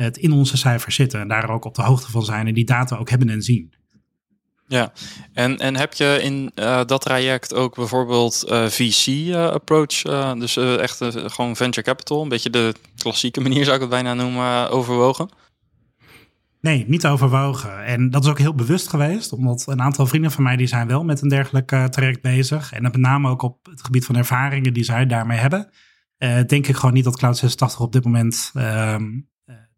[0.04, 2.66] het in onze cijfers zitten en daar ook op de hoogte van zijn en die
[2.66, 3.74] data ook hebben en zien.
[4.70, 4.92] Ja,
[5.34, 10.40] en, en heb je in uh, dat traject ook bijvoorbeeld uh, eh, VC-approach, uh, eh,
[10.40, 14.70] dus echt gewoon venture capital, een beetje de klassieke manier zou ik het bijna noemen,
[14.70, 15.30] overwogen?
[16.62, 17.86] Nee, niet overwogen.
[17.86, 20.88] En dat is ook heel bewust geweest, omdat een aantal vrienden van mij die zijn
[20.88, 22.72] wel met een dergelijk traject bezig.
[22.72, 25.70] En met name ook op het gebied van ervaringen die zij daarmee hebben.
[26.48, 29.06] denk ik gewoon niet dat Cloud86 op dit moment ehm,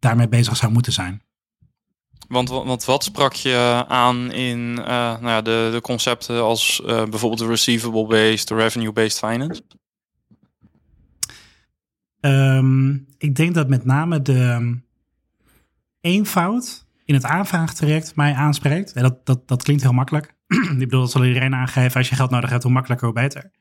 [0.02, 1.22] daarmee bezig zou moeten zijn.
[2.28, 6.88] Want, want wat sprak je aan in uh, nou ja, de, de concepten als uh,
[6.88, 9.62] bijvoorbeeld receivable-based, revenue-based finance?
[12.20, 14.76] Um, ik denk dat met name de ehm,
[16.02, 18.94] eenvoud in het aanvraagtraject mij aanspreekt.
[18.94, 20.36] En dat, dat, dat klinkt heel makkelijk.
[20.72, 21.98] ik bedoel, dat zal iedereen aangeven.
[21.98, 23.52] Als je geld nodig hebt, hoe makkelijker, hoe beter.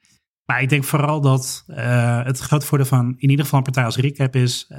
[0.50, 3.84] Maar ik denk vooral dat uh, het grote voordeel van in ieder geval een partij
[3.84, 4.78] als Recap is, uh,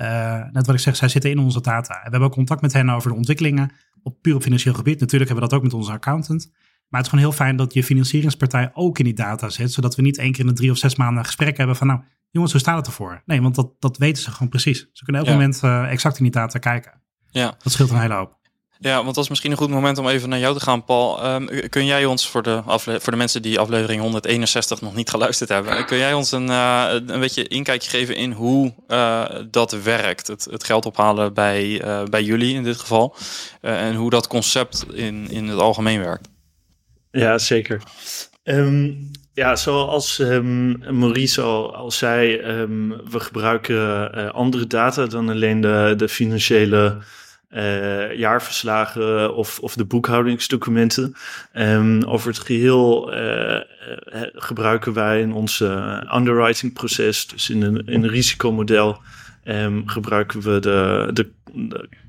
[0.52, 1.94] net wat ik zeg, zij zitten in onze data.
[1.94, 3.72] we hebben ook contact met hen over de ontwikkelingen
[4.04, 5.00] op puur op financieel gebied.
[5.00, 6.50] Natuurlijk hebben we dat ook met onze accountant.
[6.88, 9.96] Maar het is gewoon heel fijn dat je financieringspartij ook in die data zit, zodat
[9.96, 12.00] we niet één keer in de drie of zes maanden een gesprek hebben van, nou
[12.30, 13.22] jongens, hoe staat het ervoor?
[13.26, 14.90] Nee, want dat, dat weten ze gewoon precies.
[14.94, 17.02] Ze kunnen elk moment uh, exact in die data kijken.
[17.30, 17.56] Ja.
[17.64, 18.40] Dat scheelt een hele hoop.
[18.84, 21.26] Ja, want dat is misschien een goed moment om even naar jou te gaan, Paul.
[21.26, 25.50] Um, kun jij ons voor de, voor de mensen die aflevering 161 nog niet geluisterd
[25.50, 30.28] hebben, kun jij ons een, uh, een beetje inkijkje geven in hoe uh, dat werkt?
[30.28, 33.16] Het, het, geld ophalen bij, uh, bij jullie in dit geval.
[33.62, 36.30] en hoe dat concept in, in het algemeen werkt.
[37.12, 37.82] Ja, zeker.
[38.44, 42.38] Um, ja, zoals um, Maurice al, zei,
[43.10, 46.98] we gebruiken andere data dan alleen de, de financiële
[47.56, 51.16] uh, jaarverslagen of, of de boekhoudingsdocumenten.
[51.54, 53.60] Um, over het geheel uh,
[54.34, 55.60] gebruiken wij in ons
[56.16, 59.02] underwritingproces, dus in een, in een risicomodel,
[59.46, 61.30] um, gebruiken we de, de,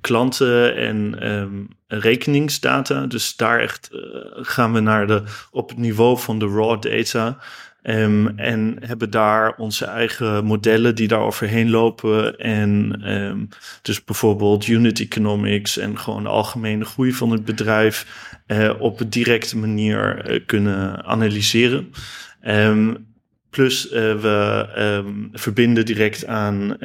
[0.00, 3.06] klanten en um, rekeningsdata.
[3.06, 3.90] Dus daar echt
[4.34, 7.38] gaan we naar de, op het niveau van de raw data.
[7.82, 12.38] Um, en hebben daar onze eigen modellen die daar overheen lopen.
[12.38, 13.48] En um,
[13.82, 18.06] dus bijvoorbeeld unit economics en gewoon de algemene groei van het bedrijf
[18.46, 21.92] uh, op een directe manier uh, kunnen analyseren.
[22.46, 23.06] Um,
[23.50, 26.76] plus uh, we verbinden direct aan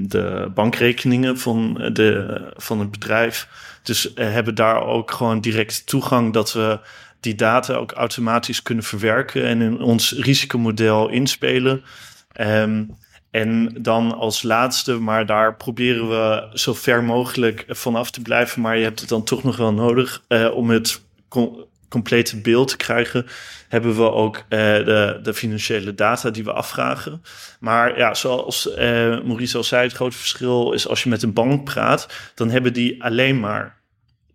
[0.00, 3.48] de bankrekeningen van, de, van het bedrijf.
[3.82, 6.78] Dus hebben daar ook gewoon direct toegang dat we
[7.24, 11.82] die data ook automatisch kunnen verwerken en in ons risicomodel inspelen.
[12.40, 12.96] Um,
[13.30, 18.62] en dan als laatste, maar daar proberen we zo ver mogelijk vanaf te blijven.
[18.62, 22.68] Maar je hebt het dan toch nog wel nodig uh, om het com complete beeld
[22.68, 23.26] te krijgen.
[23.68, 27.22] Hebben we ook uh, de, de, financiële data die we afvragen.
[27.60, 28.76] Maar ja, zoals uh,
[29.22, 32.72] Maurice al zei, het grote verschil is als je met een bank praat, dan hebben
[32.72, 33.76] die alleen maar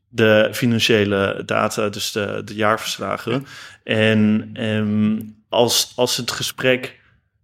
[0.10, 3.46] de financiële data, dus de, de jaarverslagen.
[3.84, 7.00] En um, als, als het gesprek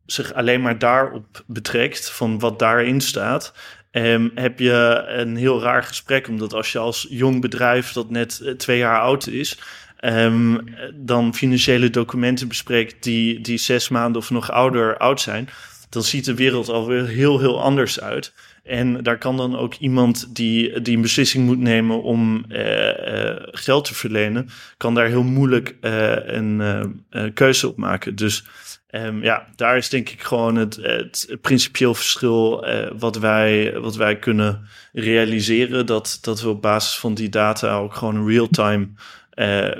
[0.06, 3.54] zich alleen maar daarop betrekt, van wat daarin staat,
[3.92, 6.28] um, heb je een heel raar gesprek.
[6.28, 9.60] Omdat als je als jong bedrijf dat net eh, twee jaar oud is,
[10.02, 15.50] um, dan financiële documenten bespreekt die, die zes maanden of nog ouder oud zijn,
[15.90, 18.34] dan ziet de wereld alweer heel, heel anders uit.
[18.66, 23.36] En daar kan dan ook iemand die, die een beslissing moet nemen om uh, uh,
[23.52, 28.16] geld te verlenen, kan daar heel moeilijk uh, een keuze op maken.
[28.16, 28.46] Dus
[28.92, 32.66] um, ja, daar is denk ik gewoon het, het principieel verschil
[32.98, 35.86] wat, wij, wat wij kunnen realiseren.
[35.86, 38.88] Dat, dat we op basis van die data ook gewoon real-time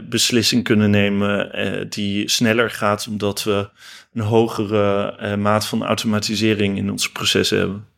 [0.04, 3.70] beslissing kunnen nemen die sneller gaat, omdat we
[4.14, 7.94] een hogere maat van automatisering in onze processen hebben.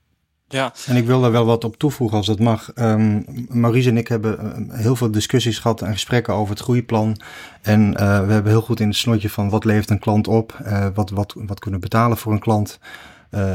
[0.49, 0.73] Ja.
[0.85, 2.71] En ik wil daar wel wat op toevoegen als dat mag.
[2.75, 7.19] Um, Maurice en ik hebben uh, heel veel discussies gehad en gesprekken over het groeiplan.
[7.61, 10.59] En uh, we hebben heel goed in het snotje van wat levert een klant op?
[10.65, 12.79] Uh, wat, wat, wat kunnen we betalen voor een klant?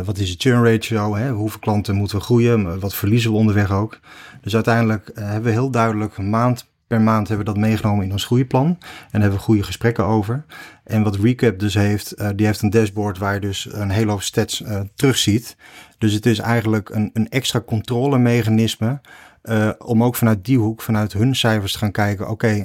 [0.05, 1.17] wat is de churn ratio?
[1.17, 1.31] Hè?
[1.31, 2.81] Hoeveel klanten moeten we groeien?
[2.81, 3.99] Wat verliezen we onderweg ook?
[4.43, 8.25] Dus uiteindelijk hebben we heel duidelijk maand per maand hebben we dat meegenomen in ons
[8.25, 8.79] groeiplan.
[9.11, 10.45] En hebben we goede gesprekken over.
[10.85, 14.11] En wat Recap dus heeft, uh, die heeft een dashboard waar je dus een hele
[14.11, 15.57] hoop stats uh, terugziet.
[15.99, 19.01] Dus het is eigenlijk een, een extra controlemechanisme.
[19.43, 22.29] Uh, om ook vanuit die hoek, vanuit hun cijfers te gaan kijken.
[22.29, 22.65] Oké,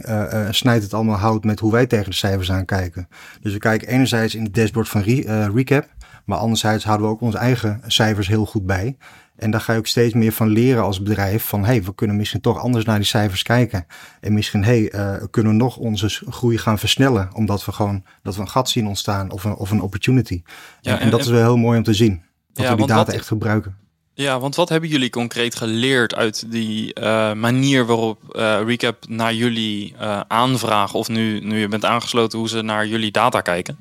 [0.51, 3.07] snijdt het allemaal hout met hoe wij tegen de cijfers aankijken.
[3.41, 5.87] Dus we kijken enerzijds in het dashboard van Re Recap.
[6.25, 8.97] Maar anderzijds houden we ook onze eigen cijfers heel goed bij.
[9.37, 11.43] En daar ga je ook steeds meer van leren als bedrijf.
[11.43, 13.85] Van hey, we kunnen misschien toch anders naar die cijfers kijken.
[14.19, 17.29] En misschien hey, uh, kunnen we nog onze groei gaan versnellen.
[17.33, 20.41] Omdat we gewoon dat we een gat zien ontstaan of een, of een opportunity.
[20.81, 22.23] Ja, en, en, dat is wel heel mooi om te zien.
[22.53, 23.77] Dat ja, we die data wat, echt gebruiken.
[24.13, 29.33] Ja, want wat hebben jullie concreet geleerd uit die uh, manier waarop uh, Recap naar
[29.33, 29.97] jullie
[30.27, 30.99] aanvragen?
[30.99, 33.77] Of nu, nu je bent aangesloten, hoe ze naar jullie data kijken?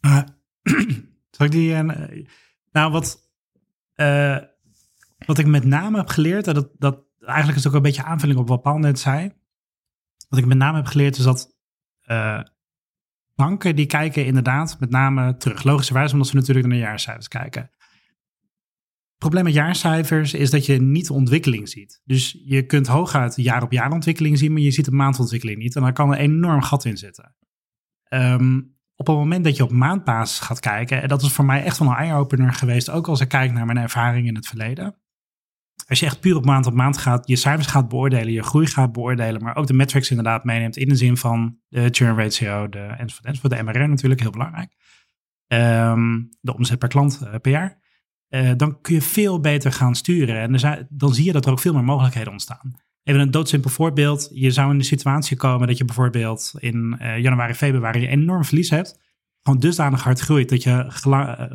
[1.30, 1.74] zal ik die...
[2.72, 3.30] Nou, wat,
[3.96, 4.38] uh,
[5.26, 8.48] wat ik met name heb geleerd, dat, dat eigenlijk is ook een beetje aanvulling op
[8.48, 9.32] wat Paul net zei.
[10.28, 11.56] Wat ik met name heb geleerd is dat
[12.06, 12.40] uh,
[13.34, 15.62] banken die kijken inderdaad met name terug.
[15.62, 17.62] Logischerwijs omdat ze natuurlijk naar de jaarcijfers kijken.
[17.62, 22.00] Het probleem met jaarcijfers is dat je niet de ontwikkeling ziet.
[22.04, 25.76] Dus je kunt hooguit jaar op jaar ontwikkeling zien, maar je ziet de maandontwikkeling niet.
[25.76, 27.34] En daar kan een enorm gat in zitten.
[28.08, 31.64] Um, op het moment dat je op maandbasis gaat kijken, en dat is voor mij
[31.64, 34.96] echt wel een eye-opener geweest, ook als ik kijk naar mijn ervaring in het verleden.
[35.86, 38.66] als je echt puur op maand op maand gaat, je cijfers gaat beoordelen, je groei
[38.66, 42.68] gaat beoordelen, maar ook de metrics inderdaad meeneemt in de zin van de churn ratio,
[42.68, 44.74] de enzovoort, enzovoort, de MRR natuurlijk, heel belangrijk.
[45.46, 47.80] Ehm, de omzet per klant eh, per jaar.
[48.28, 50.40] Eh, dan kun je veel beter gaan sturen.
[50.40, 52.74] En er zijn, dan zie je dat er ook veel meer mogelijkheden ontstaan.
[53.02, 54.30] Even een doodsimpel voorbeeld.
[54.32, 58.70] Je zou in de situatie komen dat je bijvoorbeeld in uh, januari, februari enorm verlies
[58.70, 59.00] hebt.
[59.42, 61.50] Gewoon dusdanig hard groeit dat je gela,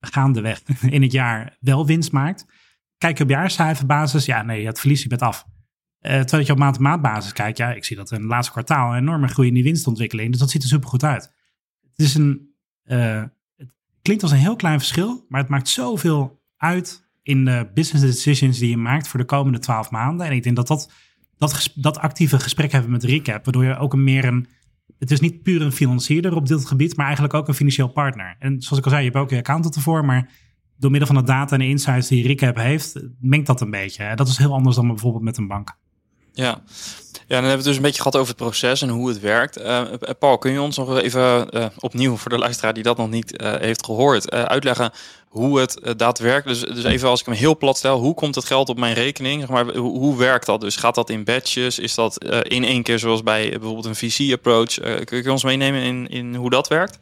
[0.00, 0.62] gaandeweg
[0.96, 2.46] in het jaar wel winst maakt.
[2.98, 5.46] Kijk je op jaarcijferbasis, ja nee, het verlies je bent af.
[6.00, 8.52] Uh, terwijl je op maand maand basis kijkt, ja, ik zie dat in het laatste
[8.52, 10.30] kwartaal een enorme groei in die winstontwikkeling.
[10.30, 11.32] Dus dat ziet er super goed uit.
[11.90, 17.09] Het is een, het klinkt als een heel klein verschil, maar het maakt zoveel uit
[17.30, 20.26] in de business decisions die je maakt voor de komende twaalf maanden.
[20.26, 20.90] En ik denk dat dat,
[21.38, 24.48] dat, dat actieve gesprek hebben met Recap, waardoor je ook een meer een,
[24.98, 28.36] het is niet puur een financierder op dit gebied, maar eigenlijk ook een financieel partner.
[28.38, 30.30] En zoals ik al zei, je hebt ook je accountant ervoor, maar
[30.76, 34.14] door middel van de data en de insights die Recap heeft, mengt dat een beetje.
[34.14, 35.78] Dat is heel anders dan bijvoorbeeld met een bank.
[36.32, 36.62] Ja.
[37.26, 39.58] Ja, dan hebben we dus een beetje gehad over het proces en hoe het werkt.
[39.58, 39.82] Uh,
[40.18, 43.42] Paul, kun je ons nog even uh, opnieuw voor de luisteraar die dat nog niet
[43.42, 44.90] uh, heeft gehoord, uitleggen
[45.30, 48.44] hoe het daadwerkelijk, dus, dus even als ik hem heel plat stel, hoe komt het
[48.44, 49.40] geld op mijn rekening?
[49.40, 50.60] Zeg maar, hoe, hoe werkt dat?
[50.60, 51.78] Dus gaat dat in batches?
[51.78, 54.74] Is dat in één keer zoals bij bijvoorbeeld een VC-approach?
[55.04, 56.98] kun je ons meenemen in, in hoe dat werkt?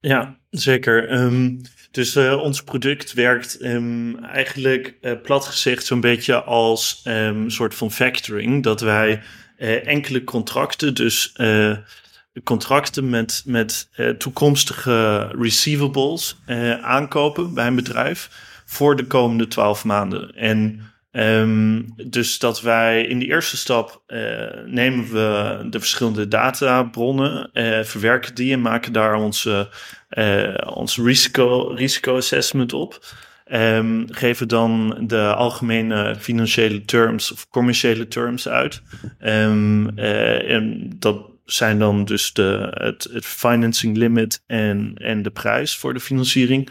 [0.00, 1.12] Ja, zeker.
[1.12, 7.74] Um, dus ons product werkt um, eigenlijk plat gezegd zo'n beetje als een um, soort
[7.74, 8.62] van factoring.
[8.62, 9.22] Dat wij
[9.84, 11.32] enkele contracten, dus
[12.44, 16.36] contracten met, met toekomstige receivables
[16.82, 18.28] aankopen bij een bedrijf
[18.64, 20.34] voor de komende twaalf maanden.
[20.34, 20.80] En
[21.18, 24.20] Um, dus dat wij in de eerste stap uh,
[24.66, 27.50] nemen we de verschillende databronnen,
[27.84, 29.68] verwerken die en maken daar onze,
[30.66, 33.04] ons risico, risico assessment op.
[33.52, 38.82] Um, geven dan de algemene financiële terms of commerciële terms uit.
[39.24, 45.76] Um, en dat zijn dan dus de, het, het financing limit en, en de prijs
[45.76, 46.68] voor de financiering.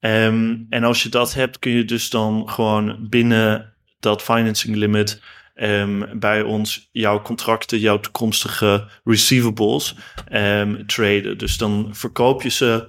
[0.00, 5.22] Um, en als je dat hebt, kun je dus dan gewoon binnen dat financing limit
[5.54, 9.94] um, bij ons jouw contracten, jouw toekomstige receivables
[10.32, 11.38] um, traden.
[11.38, 12.86] Dus dan verkoop je ze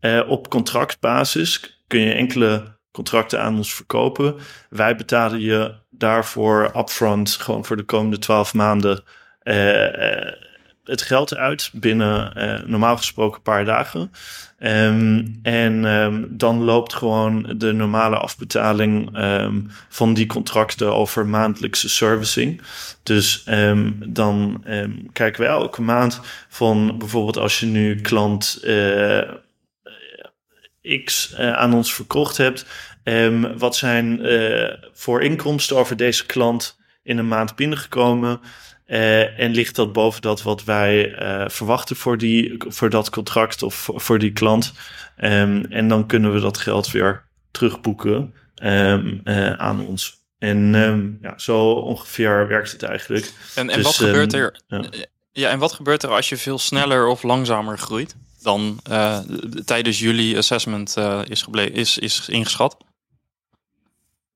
[0.00, 1.80] uh, op contractbasis.
[1.86, 4.36] Kun je enkele contracten aan ons verkopen.
[4.68, 9.02] Wij betalen je daarvoor upfront gewoon voor de komende twaalf maanden
[9.42, 10.32] uh, uh,
[10.84, 14.12] het geld uit binnen uh, normaal gesproken een paar dagen.
[14.58, 21.88] Um, en um, dan loopt gewoon de normale afbetaling um, van die contracten over maandelijkse
[21.88, 22.60] servicing.
[23.02, 23.44] Dus
[24.06, 24.64] dan
[25.12, 29.22] kijken we elke maand van bijvoorbeeld als je nu klant uh,
[31.04, 32.66] X uh, aan ons verkocht hebt.
[33.56, 38.40] wat zijn uh, voor inkomsten over deze klant in een maand binnengekomen?
[38.92, 43.62] Uh, en ligt dat boven dat wat wij uh, verwachten voor, die, voor dat contract
[43.62, 44.72] of voor, voor die klant?
[45.20, 50.20] Um, en dan kunnen we dat geld weer terugboeken um, uh, aan ons.
[50.38, 53.32] En um, ja, zo ongeveer werkt het eigenlijk.
[53.54, 54.60] En, en dus, wat gebeurt er?
[54.66, 54.84] Ja.
[55.32, 55.50] ja.
[55.50, 58.80] en wat gebeurt er als je veel sneller of langzamer groeit dan
[59.64, 60.96] tijdens jullie assessment
[61.28, 62.76] is, is, is ingeschat?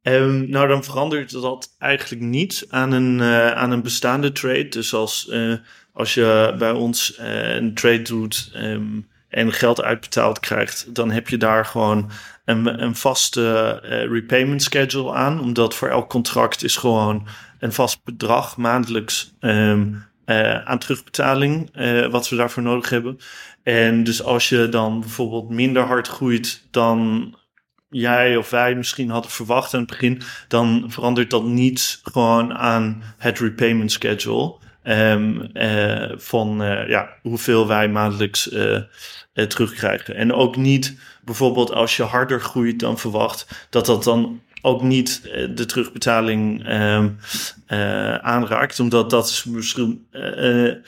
[0.08, 4.68] Um, nou, dan verandert dat eigenlijk niet aan een, uh, aan een bestaande trade.
[4.68, 5.54] Dus als, uh,
[5.92, 11.28] als je bij ons uh, een trade doet um, en geld uitbetaald krijgt, dan heb
[11.28, 12.10] je daar gewoon
[12.44, 13.70] een, een vaste
[14.08, 15.40] repayment schedule aan.
[15.40, 17.26] Omdat voor elk contract is gewoon
[17.58, 20.04] een vast bedrag maandelijks um,
[20.64, 21.70] aan terugbetaling,
[22.10, 23.18] wat we daarvoor nodig hebben.
[23.62, 27.34] En dus als je dan bijvoorbeeld minder hard groeit dan
[27.88, 33.02] jij of wij misschien hadden verwacht aan het begin, dan verandert dat niet gewoon aan
[33.18, 34.54] het repayment schedule.
[34.88, 35.50] Um,
[36.16, 38.80] van uh, ja, hoeveel wij maandelijks uh,
[39.32, 40.14] terugkrijgen.
[40.14, 45.22] En ook niet bijvoorbeeld als je harder groeit dan verwacht, dat dat dan ook niet
[45.54, 47.18] de terugbetaling um,
[48.20, 48.80] aanraakt.
[48.80, 50.82] Omdat dat is misschien een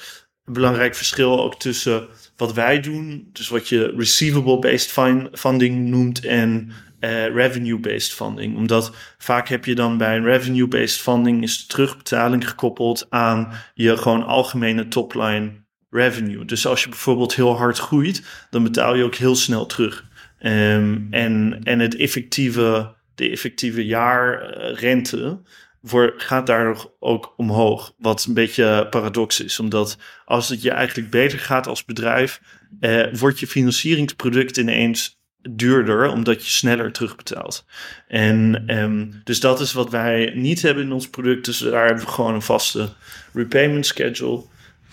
[0.44, 2.06] belangrijk verschil ook tussen
[2.36, 4.92] wat wij doen, dus wat je receivable-based
[5.32, 8.56] funding noemt en uh, revenue-based funding.
[8.56, 13.96] Omdat vaak heb je dan bij een revenue-based funding is de terugbetaling gekoppeld aan je
[13.96, 15.52] gewoon algemene topline
[15.90, 16.44] revenue.
[16.44, 20.06] Dus als je bijvoorbeeld heel hard groeit, dan betaal je ook heel snel terug.
[20.42, 25.40] Um, en, en het effectieve, de effectieve jaarrente
[25.82, 27.94] voor, gaat daar ook omhoog.
[27.98, 29.58] Wat een beetje paradox is.
[29.60, 32.40] Omdat als het je eigenlijk beter gaat als bedrijf,
[32.80, 35.17] uh, wordt je financieringsproduct ineens
[35.48, 37.64] duurder, omdat je sneller terugbetaalt.
[38.08, 41.44] En ehm, dus dat is wat wij niet hebben in ons product.
[41.44, 42.88] Dus daar hebben we gewoon een vaste
[43.32, 44.42] repayment schedule.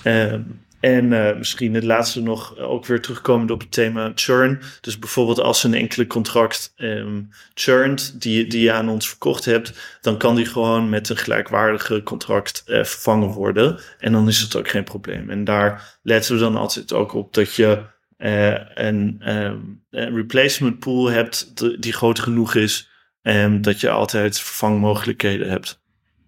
[0.04, 0.42] Ehm,
[0.86, 4.62] en uh, misschien het laatste nog ook weer terugkomend op het thema churn.
[4.82, 9.98] Dus bijvoorbeeld als een enkele contract um, churnt die, die je aan ons verkocht hebt,
[10.02, 13.80] dan kan die gewoon met een gelijkwaardige contract uh, vervangen worden.
[14.00, 15.30] En dan is het ook geen probleem.
[15.30, 17.84] En daar letten we dan altijd ook op dat je
[18.18, 22.90] uh, een, um, een, replacement pool hebt die groot genoeg is.
[23.22, 25.84] En dat je altijd vervangmogelijkheden hebt.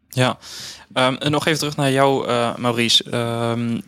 [0.10, 0.38] Ja,
[0.94, 3.16] um, en nog even terug naar jou, uh, Maurice.
[3.16, 3.82] Um,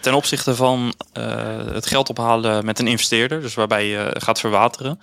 [0.00, 5.00] ten opzichte van uh, het geld ophalen met een investeerder, dus waarbij je gaat verwateren,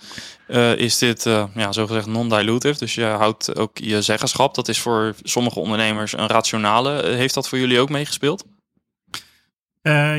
[0.48, 1.22] uh, is dit
[1.54, 2.78] ja, zogezegd non-dilutive.
[2.78, 4.54] Dus je houdt ook je zeggenschap.
[4.54, 7.06] Dat is voor sommige ondernemers een rationale.
[7.06, 8.44] heeft dat voor jullie ook meegespeeld?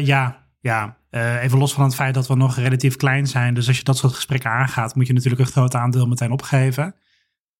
[0.02, 0.98] ja, ja.
[1.42, 3.54] even los van het feit dat we nog relatief klein zijn.
[3.54, 6.96] Dus als je dat soort gesprekken aangaat, moet je natuurlijk een groot aandeel meteen opgeven.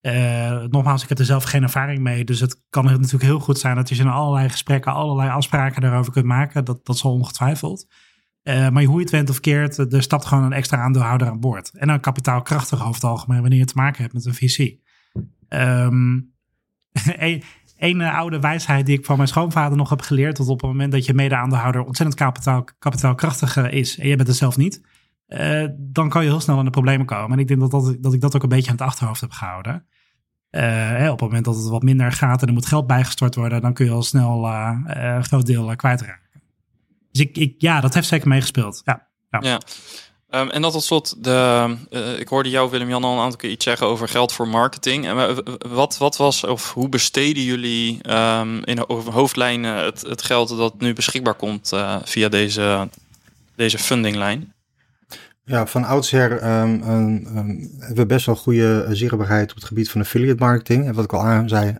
[0.02, 2.24] Uh, nogmaals, ik heb er zelf geen ervaring mee.
[2.24, 6.12] Dus het kan natuurlijk heel goed zijn dat je in allerlei gesprekken allerlei afspraken daarover
[6.12, 6.64] kunt maken.
[6.64, 7.86] Dat, dat zal ongetwijfeld.
[8.42, 11.40] Uh, maar hoe je het went of keert, er stapt gewoon een extra aandeelhouder aan
[11.40, 11.70] boord.
[11.70, 14.76] En een kapitaalkrachtig over het algemeen wanneer je te maken hebt met een VC.
[15.48, 16.32] Um,
[17.80, 20.92] een oude wijsheid die ik van mijn schoonvader nog heb geleerd, dat op het moment
[20.92, 24.82] dat je mede-aandeelhouder ontzettend kapitaal, kapitaalkrachtig is en je bent het zelf niet,
[25.28, 27.32] uh, dan kan je heel snel in de problemen komen.
[27.32, 29.30] En ik denk dat, dat, dat ik dat ook een beetje aan het achterhoofd heb
[29.30, 29.86] gehouden.
[30.50, 33.60] Hè, op het moment dat het wat minder gaat en er moet geld bijgestort worden,
[33.60, 36.28] dan kun je al snel een groot deel kwijtraken.
[37.10, 38.82] Dus ik, ik, ja, dat heeft zeker meegespeeld.
[38.84, 39.08] Ja.
[39.40, 39.60] ja.
[40.30, 43.50] Um, en dat tot slot, de, uh, ik hoorde jou Willem-Jan al een aantal keer
[43.50, 45.06] iets zeggen over geld voor marketing.
[45.06, 50.80] En wat, wat was, of hoe besteden jullie um, in hoofdlijnen het, het geld dat
[50.80, 52.88] nu beschikbaar komt uh, via deze,
[53.56, 54.52] deze fundinglijn?
[55.44, 56.82] Ja, van oudsher um,
[57.78, 60.86] hebben we best wel goede zichtbaarheid op het gebied van affiliate marketing.
[60.86, 61.24] En wat ik al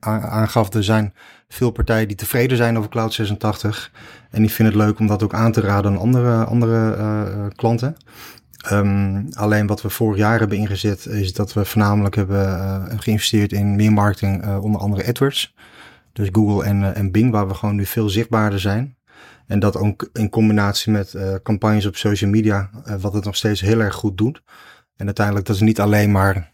[0.01, 1.15] aangaf, er zijn
[1.49, 3.91] veel partijen die tevreden zijn over Cloud 86.
[4.31, 7.47] En die vinden het leuk om dat ook aan te raden aan andere, andere uh,
[7.57, 7.97] klanten.
[8.73, 13.53] Um, alleen wat we vorig jaar hebben ingezet is dat we voornamelijk hebben uh, geïnvesteerd
[13.53, 15.55] in meer marketing, uh, onder andere AdWords.
[16.13, 18.97] Dus Google en, en Bing, waar we gewoon nu veel zichtbaarder zijn.
[19.47, 23.81] En dat ook in combinatie met campagnes op social media, wat het nog steeds heel
[23.81, 24.43] erg goed doet.
[24.97, 26.53] En uiteindelijk, dat is niet alleen maar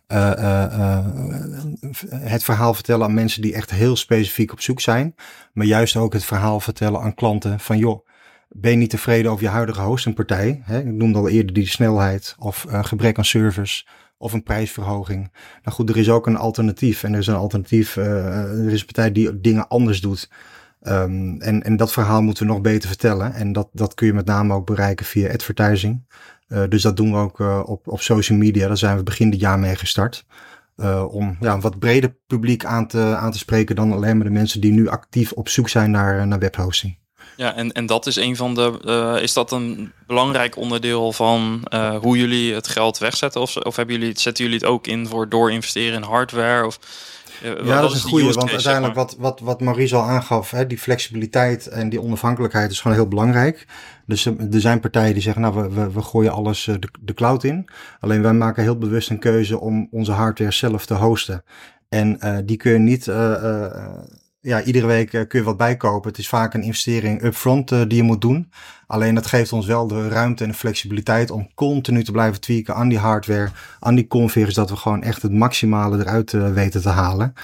[2.11, 5.14] het verhaal vertellen aan mensen die echt heel specifiek op zoek zijn.
[5.52, 8.07] Maar juist ook het verhaal vertellen aan klanten van joh,
[8.61, 10.61] ben niet tevreden over je huidige hostingpartij?
[10.64, 10.78] Hè?
[10.78, 13.86] Ik noemde al eerder die snelheid of gebrek aan service
[14.18, 15.32] of een prijsverhoging.
[15.62, 17.02] Nou goed, er is ook een alternatief.
[17.02, 20.30] En er is een alternatief, er is een partij die dingen anders doet.
[20.82, 23.32] Um, en, en dat verhaal moeten we nog beter vertellen.
[23.32, 26.04] En dat, dat kun je met name ook bereiken via advertising.
[26.48, 27.38] Uh, dus dat doen we ook
[27.68, 28.66] op, op social media.
[28.66, 30.26] Daar zijn we begin dit jaar mee gestart.
[31.09, 34.32] Om ja, een wat breder publiek aan te, aan te spreken dan alleen maar de
[34.32, 36.98] mensen die nu actief op zoek zijn naar, naar webhosting.
[37.37, 39.18] Ja, en, en dat is een van de.
[39.22, 41.64] is dat een belangrijk onderdeel van
[42.01, 43.41] hoe jullie het geld wegzetten?
[43.41, 46.66] Of, of hebben jullie, zetten jullie het ook in voor door investeren in hardware?
[46.66, 46.78] Of
[47.43, 50.78] ja, dat is een goede, want uiteindelijk wat, wat, wat Maurice al aangaf, hè, die
[50.78, 53.66] flexibiliteit en die onafhankelijkheid is gewoon heel belangrijk.
[54.07, 57.45] Dus er zijn partijen die zeggen, nou, we, we, gooien alles eh, de, de cloud
[57.45, 57.68] in.
[58.01, 61.45] Alleen wij maken heel bewust een keuze om onze hardware zelf te hosten.
[61.89, 63.07] En uh, die kun je niet...
[63.07, 63.72] Uh,
[64.47, 66.11] ja, iedere week kun je wat bijkopen.
[66.11, 68.51] Het is vaak een investering upfront uh, die je moet doen.
[68.86, 72.74] Alleen dat geeft ons wel de ruimte en de flexibiliteit om continu te blijven tweaken
[72.74, 73.49] aan die hardware,
[73.80, 77.34] aan die configures, dat we gewoon echt het maximale eruit uh, weten te halen.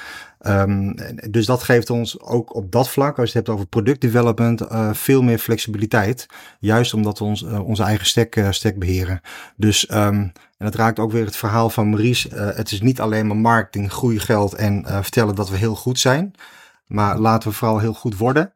[0.47, 0.95] Um,
[1.31, 4.63] dus dat geeft ons ook op dat vlak, als je het hebt over product development,
[4.93, 6.27] veel meer flexibiliteit.
[6.59, 9.21] Juist omdat we ons, onze eigen stack, uh, stack beheren.
[9.57, 12.29] Dus, um, en dat raakt ook weer het verhaal van Maurice.
[12.35, 16.35] het is niet alleen maar marketing, groeigeld en vertellen dat we heel goed zijn.
[16.93, 18.55] Maar laten we vooral heel goed worden.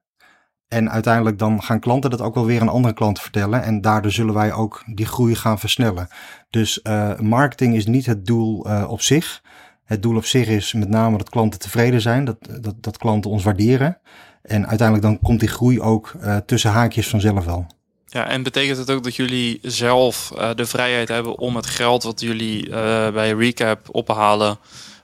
[0.69, 3.63] En uiteindelijk dan gaan klanten dat ook wel weer aan andere klanten vertellen.
[3.63, 6.09] En daardoor zullen wij ook die groei gaan versnellen.
[6.51, 9.43] Dus uh, marketing is niet het doel uh, op zich.
[9.85, 13.31] Het doel op zich is met name dat klanten tevreden zijn, dat, dat, dat klanten
[13.31, 13.99] ons waarderen.
[14.43, 17.67] En uiteindelijk dan komt die groei ook uh, tussen haakjes vanzelf wel.
[18.07, 22.21] Ja, en betekent het ook dat jullie zelf de vrijheid hebben om het geld wat
[22.21, 22.69] jullie
[23.13, 24.59] bij Recap ophalen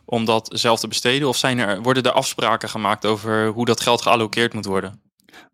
[0.04, 1.28] om dat zelf te besteden?
[1.28, 5.00] Of zijn er, worden er afspraken gemaakt over hoe dat geld gealloceerd moet worden?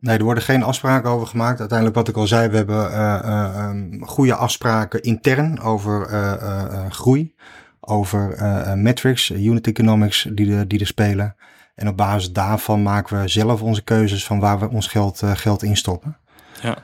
[0.01, 1.59] Nee, er worden geen afspraken over gemaakt.
[1.59, 6.90] Uiteindelijk, wat ik al zei, we hebben uh, uh, um, goede afspraken intern over uh,
[6.90, 7.34] groei,
[7.80, 8.36] over
[8.78, 11.36] metrics, unit economics die, de, die er spelen.
[11.74, 15.62] En op basis daarvan maken we zelf onze keuzes van waar we ons geld, geld
[15.62, 16.16] in stoppen.
[16.62, 16.76] Ja.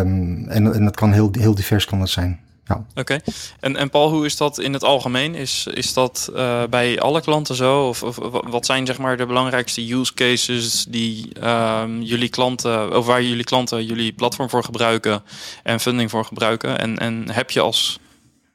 [0.00, 2.40] Um, en, en dat kan heel, heel divers kan dat zijn.
[2.72, 3.00] Ja.
[3.00, 3.20] Oké.
[3.60, 5.34] En, en Paul, hoe is dat in het algemeen?
[5.34, 7.88] Is, is dat uh, bij alle klanten zo?
[7.88, 8.16] Of, of,
[8.46, 13.44] wat zijn zeg maar de belangrijkste use cases die uh, jullie klanten, of waar jullie
[13.44, 15.22] klanten jullie platform voor gebruiken
[15.62, 16.78] en funding voor gebruiken?
[16.78, 17.98] En, en heb je als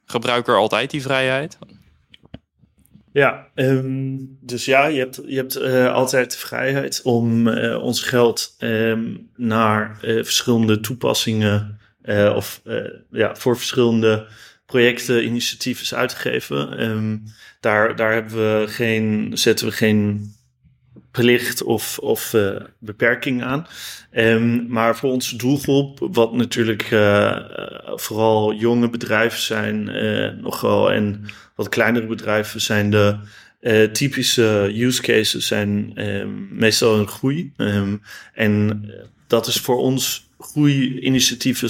[0.06, 1.58] gebruiker altijd die vrijheid?
[3.12, 8.02] Ja, um, dus ja, je hebt, je hebt uh, altijd de vrijheid om uh, ons
[8.02, 11.80] geld um, naar uh, verschillende toepassingen
[12.36, 12.62] of
[13.12, 14.28] ja, voor verschillende
[14.66, 16.84] projecten, initiatieven uit te geven.
[16.90, 17.24] Um,
[17.60, 20.32] daar, daar hebben we geen, zetten we geen
[21.12, 23.68] plicht of, of uh, beperking aan.
[24.12, 26.84] Um, maar voor onze doelgroep, wat natuurlijk
[27.96, 29.84] vooral jonge bedrijven zijn,
[30.42, 33.18] nogal en wat kleinere bedrijven zijn de
[33.92, 37.54] typische use cases zijn um, meestal een groei.
[38.34, 38.86] En
[39.28, 41.70] dat is voor ons groei-initiatieven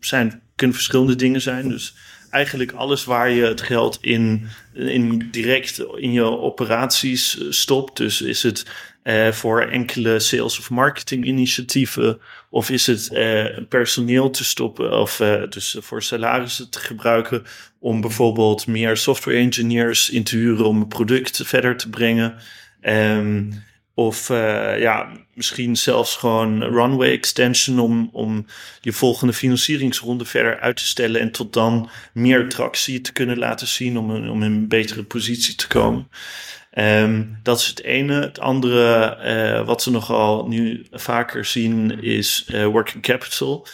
[0.00, 1.68] zijn, kunnen verschillende dingen zijn.
[1.68, 1.94] Dus
[2.30, 7.96] eigenlijk alles waar je het geld in, in direct in je operaties stopt.
[7.96, 8.66] Dus is het
[9.04, 12.20] uh, voor enkele sales of marketing initiatieven?
[12.50, 17.44] Of is het uh, personeel te stoppen of uh, dus voor salarissen te gebruiken
[17.78, 22.34] om bijvoorbeeld meer software engineers in te huren om een product verder te brengen?
[22.82, 23.62] Um,
[23.94, 24.28] of
[24.78, 28.46] ja, misschien zelfs gewoon runway extension om, om
[28.80, 33.66] je volgende financieringsronde verder uit te stellen en tot dan meer tractie te kunnen laten
[33.66, 36.08] zien om, om in een betere positie te komen.
[36.78, 38.20] Um, dat is het ene.
[38.20, 43.66] Het andere, uh, wat ze nogal nu vaker zien, is uh, working capital.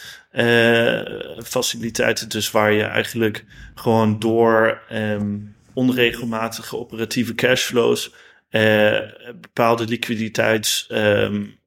[1.43, 3.45] Faciliteiten, dus waar je eigenlijk
[3.75, 8.11] gewoon door um, onregelmatige operatieve cashflows
[9.41, 11.57] bepaalde liquiditeits um,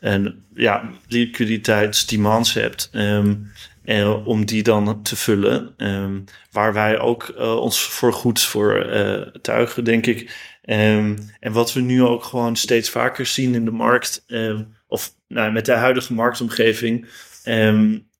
[0.00, 2.90] en ja, liquiditeitsdemands hebt.
[2.92, 5.74] Uh, om die dan te vullen.
[5.76, 10.36] Um, waar wij ook uh, ons voor goed voor uh, tuigen, denk ik.
[10.64, 15.14] Um, en wat we nu ook gewoon steeds vaker zien in de markt, um, of
[15.28, 17.08] nou, met de huidige marktomgeving,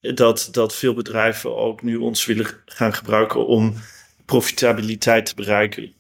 [0.01, 3.75] dat, dat veel bedrijven ook nu ons willen gaan gebruiken om
[4.29, 5.93] profitabiliteit te bereiken.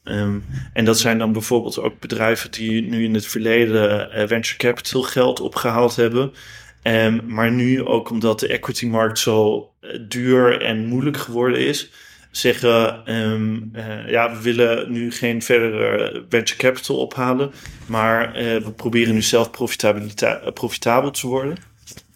[0.72, 5.41] en dat zijn dan bijvoorbeeld ook bedrijven die nu in het verleden venture capital geld
[5.41, 6.33] opgehaald hebben.
[6.83, 11.91] Um, maar nu, ook omdat de equity-markt zo uh, duur en moeilijk geworden is,
[12.31, 17.51] zeggen: um, uh, ja, we willen nu geen verdere venture capital ophalen,
[17.87, 19.51] maar we proberen nu zelf
[20.55, 21.57] profitabel te worden.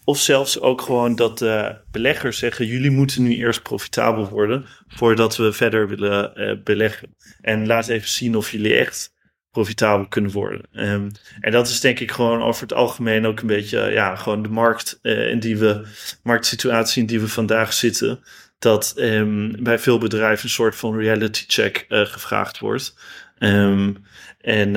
[0.04, 5.36] Of zelfs ook gewoon dat de beleggers zeggen: jullie moeten nu eerst profitabel worden voordat
[5.36, 7.16] we verder willen beleggen.
[7.40, 9.14] En laat even zien of jullie echt
[9.50, 10.66] profitabel kunnen worden.
[10.72, 14.42] Um, en dat is denk ik gewoon over het algemeen ook een beetje, ja, gewoon
[14.42, 15.86] de markt uh, in die we,
[16.22, 18.20] marktsituatie in die we vandaag zitten.
[18.58, 22.94] Dat um, bij veel bedrijven een soort van reality check gevraagd wordt.
[23.38, 24.04] Um,
[24.40, 24.72] en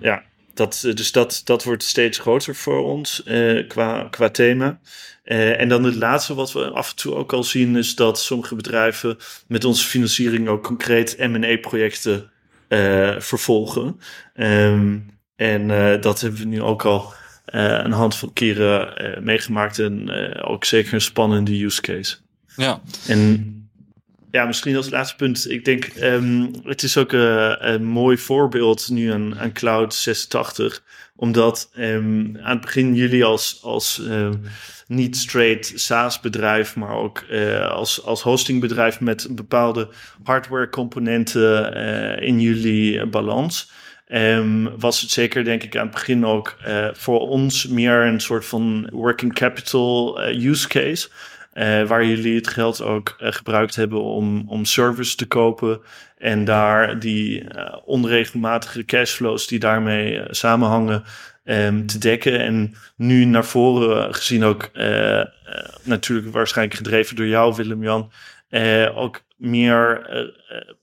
[0.00, 0.22] ja,
[0.54, 4.80] dat, dus dat, dat wordt steeds groter voor ons uh, qua, qua thema.
[5.24, 8.20] Uh, en dan het laatste wat we af en toe ook al zien, is dat
[8.20, 12.30] sommige bedrijven met onze financiering ook concreet M&A-projecten
[12.68, 14.00] uh, vervolgen.
[14.34, 15.68] Um, en
[16.00, 17.12] dat hebben we nu ook al
[17.44, 18.94] een handvol keren
[19.24, 20.10] meegemaakt en
[20.42, 22.16] ook zeker een spannende use case.
[22.56, 22.80] Ja.
[23.06, 23.61] En
[24.32, 25.50] ja, misschien als laatste punt.
[25.50, 30.82] Ik denk, um, het is ook een mooi voorbeeld nu aan, Cloud 86.
[31.16, 34.02] Omdat um, aan het begin jullie als, als
[34.86, 39.88] niet straight SaaS bedrijf, maar ook uh, als, als hostingbedrijf met bepaalde
[40.22, 43.70] hardware componenten uh, in jullie balans.
[44.08, 46.56] Um, was het zeker, denk ik, aan het begin ook
[46.92, 51.08] voor ons meer een soort van working capital use case.
[51.86, 55.80] Waar jullie het geld ook gebruikt hebben om, om service te kopen.
[56.18, 57.44] En daar die
[57.84, 61.02] onregelmatige cashflows die daarmee samenhangen,
[61.44, 62.40] um, te dekken.
[62.40, 64.70] En nu naar voren gezien ook,
[65.82, 68.12] natuurlijk waarschijnlijk gedreven door jou, Willem-Jan,
[68.94, 70.06] ook meer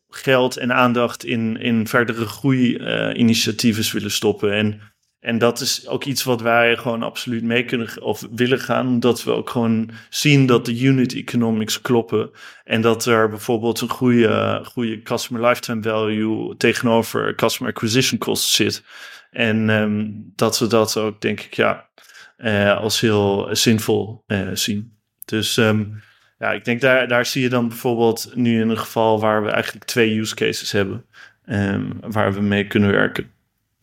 [0.10, 4.54] geld en aandacht in, in verdere groei-initiatieven willen stoppen.
[4.54, 4.82] En,
[5.20, 9.24] en dat is ook iets wat wij gewoon absoluut mee kunnen of willen gaan, omdat
[9.24, 12.32] we ook gewoon zien dat de unit economics kloppen.
[12.64, 18.84] En dat er bijvoorbeeld een goede, goede customer lifetime value tegenover customer acquisition cost zit.
[19.32, 21.90] En um, dat we dat ook, denk ik, ja,
[22.38, 24.98] uh, als heel zinvol uh, zien.
[25.26, 26.02] Dus um,
[26.38, 29.50] ja, ik denk daar, daar zie je dan bijvoorbeeld nu in een geval waar we
[29.50, 31.06] eigenlijk twee use cases hebben,
[31.46, 33.32] um, waar we mee kunnen werken.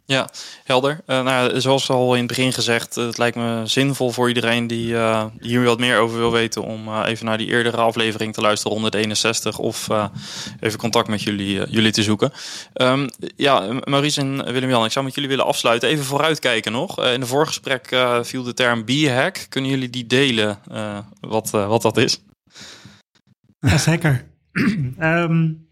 [0.08, 0.28] Ja,
[0.64, 1.00] helder.
[1.06, 4.92] Uh, nou, zoals al in het begin gezegd, het lijkt me zinvol voor iedereen die
[4.92, 8.72] uh, hier wat meer over wil weten om even naar die eerdere aflevering te luisteren,
[8.72, 9.88] 161, of
[10.60, 12.32] even contact met jullie, jullie te zoeken.
[12.74, 15.88] Um, ja, Maurice en Willem-Jan, ik zou met jullie willen afsluiten.
[15.88, 17.04] Even vooruitkijken nog.
[17.04, 19.46] in de voorgesprek viel de term B-hack.
[19.48, 20.58] Kunnen jullie die delen,
[21.20, 22.20] wat, wat dat is?
[23.58, 24.26] Jazeker.
[25.00, 25.66] um,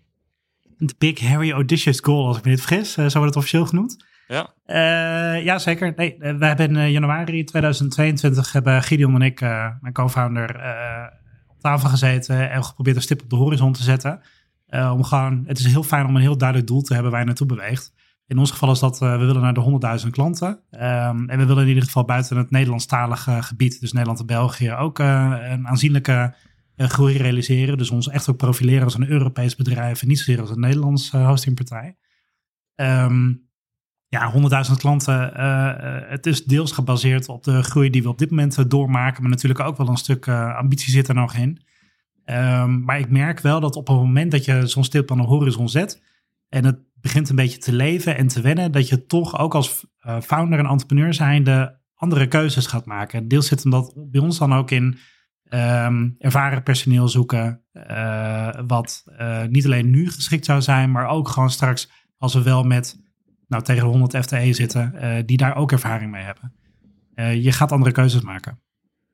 [0.78, 2.92] de Big Harry Audacious Goal, als ik me niet vergis.
[2.92, 3.96] zo wordt het officieel genoemd.
[4.26, 5.92] Ja, uh, ja zeker.
[5.96, 9.40] Nee, eh, we hebben in januari 2022 hebben Gideon en ik,
[9.80, 10.50] mijn co-founder,
[11.48, 14.20] op tafel gezeten en geprobeerd een stip op de horizon te zetten.
[14.68, 17.26] om gewoon, het is heel fijn om een heel duidelijk doel te hebben waar je
[17.26, 17.92] naartoe beweegt.
[18.26, 20.48] In ons geval is dat we willen naar de 100.000 klanten.
[20.48, 24.72] Um, en we willen in ieder geval buiten het Nederlandstalige gebied, dus Nederland en België,
[24.72, 26.34] ook een aanzienlijke
[26.76, 27.78] groei realiseren.
[27.78, 31.10] Dus ons echt ook profileren als een Europees bedrijf en niet zozeer als een Nederlands
[31.10, 31.96] hostingpartij.
[32.76, 33.48] Um,
[34.14, 34.32] ja,
[34.68, 35.32] 100.000 klanten.
[35.36, 35.72] Uh,
[36.10, 39.22] het is deels gebaseerd op de groei die we op dit moment eh, doormaken.
[39.22, 41.62] Maar natuurlijk ook wel een stuk ambitie zit er nog in.
[42.26, 45.24] Um, maar ik merk wel dat op het moment dat je zo'n stip aan de
[45.24, 46.02] horizon zet.
[46.48, 48.72] En het begint een beetje te leven en te wennen.
[48.72, 49.86] Dat je toch ook als
[50.22, 53.28] founder en entrepreneur zijnde andere keuzes gaat maken.
[53.28, 54.98] Deels zit hem dat bij ons dan ook in
[55.48, 57.62] um, ervaren personeel zoeken.
[58.66, 59.04] wat
[59.48, 63.03] niet alleen nu geschikt zou zijn, maar ook gewoon straks als we wel met
[63.48, 66.54] nou, tegen de 100 FTE zitten, uh, die daar ook ervaring mee hebben.
[67.14, 68.60] Uh, je gaat andere keuzes maken.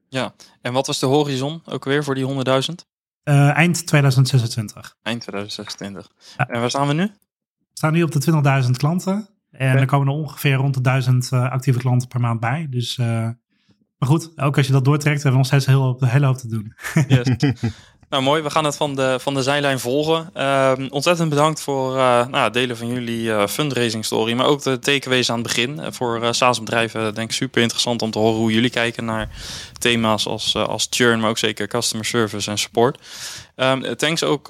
[0.09, 2.35] Ja, en wat was de horizon ook weer voor die 100.000?
[2.35, 4.97] Uh, eh, eind 2026.
[5.03, 6.11] Eind 2026.
[6.37, 6.49] Ja.
[6.49, 7.03] En waar staan we nu?
[7.03, 9.29] We staan nu op de 20.000 klanten.
[9.51, 9.81] En okay.
[9.81, 12.67] er komen er ongeveer rond de 1000 actieve klanten per maand bij.
[12.71, 16.27] Dus, maar goed, ook als je dat doortrekt, hebben we nog steeds een hele, hele
[16.27, 16.75] hoop te doen.
[17.09, 17.29] Yes.
[18.11, 18.43] Nou, mooi.
[18.43, 20.31] We gaan het van de, van de zijlijn volgen.
[20.37, 24.33] Uh, ontzettend bedankt voor uh, nou, delen van jullie uh, fundraising story.
[24.33, 25.81] Maar ook de takeaways aan het begin.
[25.91, 29.29] voor uh, SaaS-bedrijven denk ik super interessant om te horen hoe jullie kijken naar
[29.79, 32.99] thema's als, als churn, maar ook zeker customer service en support.
[33.57, 34.47] Um, thanks ook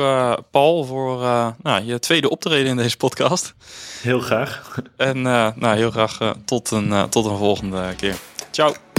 [0.51, 1.19] Paul voor
[1.63, 3.55] nou, je tweede optreden in deze podcast.
[4.03, 4.79] Heel graag.
[4.97, 8.17] En nou, heel graag tot, een, tot een volgende keer.
[8.51, 8.90] Ciao.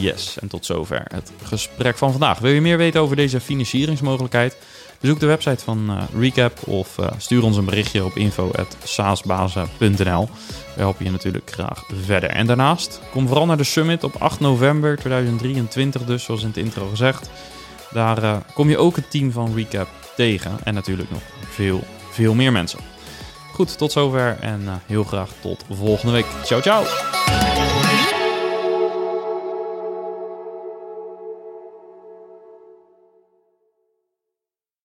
[0.00, 2.38] Yes, en tot zover het gesprek van vandaag.
[2.38, 4.56] Wil je meer weten over deze financieringsmogelijkheid?
[5.00, 10.28] Bezoek de website van uh, Recap of uh, stuur ons een berichtje op info.saasbazen.nl.
[10.74, 12.30] We helpen je natuurlijk graag verder.
[12.30, 16.56] En daarnaast, kom vooral naar de summit op 8 november 2023, dus zoals in het
[16.56, 17.30] intro gezegd.
[17.90, 22.34] Daar uh, kom je ook het team van Recap tegen en natuurlijk nog veel, veel
[22.34, 22.78] meer mensen.
[23.52, 26.26] Goed, tot zover en heel graag tot volgende week.
[26.44, 26.84] Ciao, ciao!